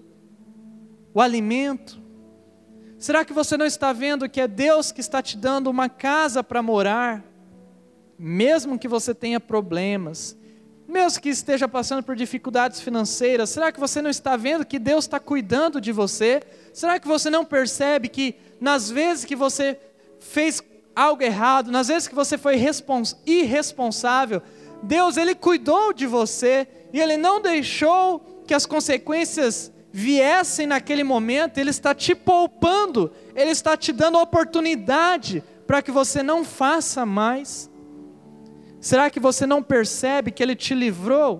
o 1.13 1.21
alimento? 1.21 2.01
Será 3.01 3.25
que 3.25 3.33
você 3.33 3.57
não 3.57 3.67
está 3.67 3.93
vendo 3.93 4.29
que 4.29 4.41
é 4.41 4.47
Deus 4.47 4.93
que 4.93 5.01
está 5.01 5.21
te 5.21 5.37
dando 5.37 5.69
uma 5.69 5.89
casa 5.89 6.41
para 6.41 6.63
morar? 6.63 7.25
Mesmo 8.17 8.79
que 8.79 8.87
você 8.87 9.13
tenha 9.13 9.41
problemas, 9.41 10.36
mesmo 10.89 11.21
que 11.21 11.29
esteja 11.29 11.67
passando 11.67 12.03
por 12.03 12.15
dificuldades 12.15 12.81
financeiras, 12.81 13.51
será 13.51 13.73
que 13.73 13.81
você 13.81 14.01
não 14.01 14.11
está 14.11 14.37
vendo 14.37 14.65
que 14.65 14.79
Deus 14.79 15.05
está 15.05 15.19
cuidando 15.19 15.81
de 15.81 15.91
você? 15.91 16.43
Será 16.73 17.01
que 17.01 17.09
você 17.09 17.29
não 17.29 17.45
percebe 17.45 18.09
que 18.09 18.37
nas 18.61 18.91
vezes 18.91 19.25
que 19.25 19.35
você 19.35 19.79
fez 20.21 20.63
algo 20.95 21.23
errado, 21.23 21.71
nas 21.71 21.89
vezes 21.89 22.09
que 22.09 22.15
você 22.15 22.39
foi 22.39 22.57
irresponsável, 23.27 24.43
Deus 24.83 25.17
ele 25.17 25.35
cuidou 25.35 25.93
de 25.93 26.07
você 26.07 26.69
e 26.93 27.01
ele 27.01 27.17
não 27.17 27.41
deixou 27.41 28.45
que 28.47 28.55
as 28.55 28.65
consequências 28.65 29.73
viessem 29.93 30.67
naquele 30.67 31.03
momento, 31.03 31.59
ele 31.59 31.71
está 31.71 31.95
te 31.95 32.15
poupando, 32.15 33.11
ele 33.35 33.51
está 33.51 33.77
te 33.77 33.93
dando 33.93 34.19
oportunidade 34.19 35.43
para 35.67 35.83
que 35.83 35.91
você 35.91 36.23
não 36.23 36.45
faça 36.45 37.05
mais. 37.05 37.71
Será 38.89 39.11
que 39.11 39.19
você 39.19 39.45
não 39.47 39.63
percebe 39.63 40.31
que 40.31 40.43
ele 40.43 40.55
te 40.55 40.75
livrou? 40.75 41.33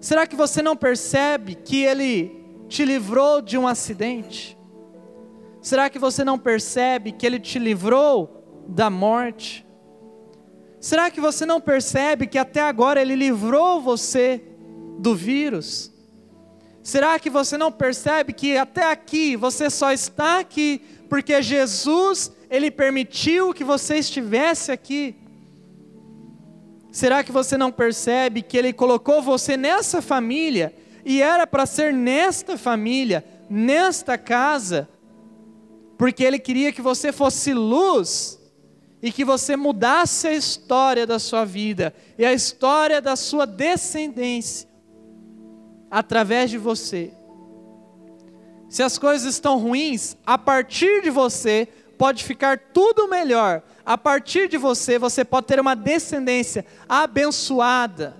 Será 0.00 0.26
que 0.26 0.34
você 0.34 0.60
não 0.60 0.76
percebe 0.76 1.54
que 1.54 1.84
ele 1.84 2.44
te 2.68 2.84
livrou 2.84 3.40
de 3.40 3.56
um 3.56 3.68
acidente? 3.68 4.58
Será 5.60 5.88
que 5.88 6.00
você 6.00 6.24
não 6.24 6.36
percebe 6.36 7.12
que 7.12 7.24
Ele 7.24 7.38
te 7.38 7.56
livrou 7.60 8.64
da 8.66 8.90
morte? 8.90 9.64
Será 10.80 11.08
que 11.08 11.20
você 11.20 11.46
não 11.46 11.60
percebe 11.60 12.26
que 12.26 12.36
até 12.36 12.60
agora 12.60 13.00
Ele 13.00 13.14
livrou 13.14 13.80
você 13.80 14.42
do 14.98 15.14
vírus? 15.14 15.92
Será 16.82 17.16
que 17.20 17.30
você 17.30 17.56
não 17.56 17.70
percebe 17.70 18.32
que 18.32 18.56
até 18.56 18.90
aqui 18.90 19.36
você 19.36 19.70
só 19.70 19.92
está 19.92 20.40
aqui 20.40 20.82
porque 21.08 21.40
Jesus 21.40 22.32
ele 22.50 22.68
permitiu 22.68 23.54
que 23.54 23.62
você 23.62 23.98
estivesse 23.98 24.72
aqui? 24.72 25.21
Será 26.92 27.24
que 27.24 27.32
você 27.32 27.56
não 27.56 27.72
percebe 27.72 28.42
que 28.42 28.56
ele 28.56 28.72
colocou 28.72 29.20
você 29.20 29.56
nessa 29.56 30.00
família 30.00 30.72
e 31.04 31.20
era 31.20 31.46
para 31.46 31.66
ser 31.66 31.92
nesta 31.92 32.56
família, 32.56 33.24
nesta 33.50 34.16
casa, 34.16 34.88
porque 35.98 36.24
Ele 36.24 36.38
queria 36.38 36.72
que 36.72 36.82
você 36.82 37.12
fosse 37.12 37.52
luz 37.52 38.38
e 39.00 39.10
que 39.10 39.24
você 39.24 39.56
mudasse 39.56 40.28
a 40.28 40.32
história 40.32 41.06
da 41.06 41.18
sua 41.18 41.44
vida 41.44 41.94
e 42.16 42.24
a 42.24 42.32
história 42.32 43.00
da 43.00 43.16
sua 43.16 43.46
descendência 43.46 44.68
através 45.90 46.50
de 46.50 46.58
você. 46.58 47.12
Se 48.68 48.82
as 48.82 48.96
coisas 48.96 49.34
estão 49.34 49.58
ruins, 49.58 50.16
a 50.24 50.38
partir 50.38 51.02
de 51.02 51.10
você 51.10 51.68
pode 51.98 52.24
ficar 52.24 52.58
tudo 52.72 53.06
melhor. 53.08 53.62
A 53.84 53.98
partir 53.98 54.48
de 54.48 54.56
você, 54.56 54.98
você 54.98 55.24
pode 55.24 55.46
ter 55.46 55.60
uma 55.60 55.74
descendência 55.74 56.64
abençoada. 56.88 58.16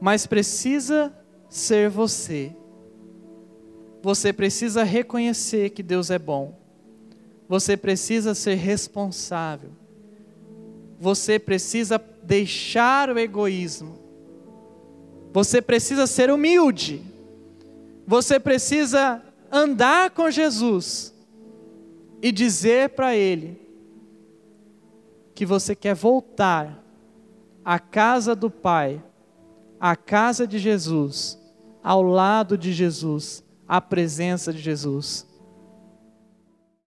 Mas 0.00 0.26
precisa 0.26 1.14
ser 1.48 1.88
você 1.88 2.54
você 4.06 4.32
precisa 4.32 4.84
reconhecer 4.84 5.70
que 5.70 5.82
Deus 5.82 6.12
é 6.12 6.18
bom. 6.18 6.56
Você 7.48 7.76
precisa 7.76 8.36
ser 8.36 8.54
responsável. 8.54 9.70
Você 11.00 11.40
precisa 11.40 12.00
deixar 12.22 13.10
o 13.10 13.18
egoísmo. 13.18 13.98
Você 15.32 15.60
precisa 15.60 16.06
ser 16.06 16.30
humilde. 16.30 17.02
Você 18.06 18.38
precisa 18.38 19.20
andar 19.50 20.10
com 20.10 20.30
Jesus 20.30 21.12
e 22.26 22.32
dizer 22.32 22.88
para 22.88 23.14
Ele 23.14 23.56
que 25.32 25.46
você 25.46 25.76
quer 25.76 25.94
voltar 25.94 26.82
à 27.64 27.78
casa 27.78 28.34
do 28.34 28.50
Pai, 28.50 29.00
à 29.78 29.94
casa 29.94 30.44
de 30.44 30.58
Jesus, 30.58 31.38
ao 31.84 32.02
lado 32.02 32.58
de 32.58 32.72
Jesus 32.72 33.44
a 33.68 33.80
presença 33.80 34.52
de 34.52 34.58
Jesus. 34.58 35.24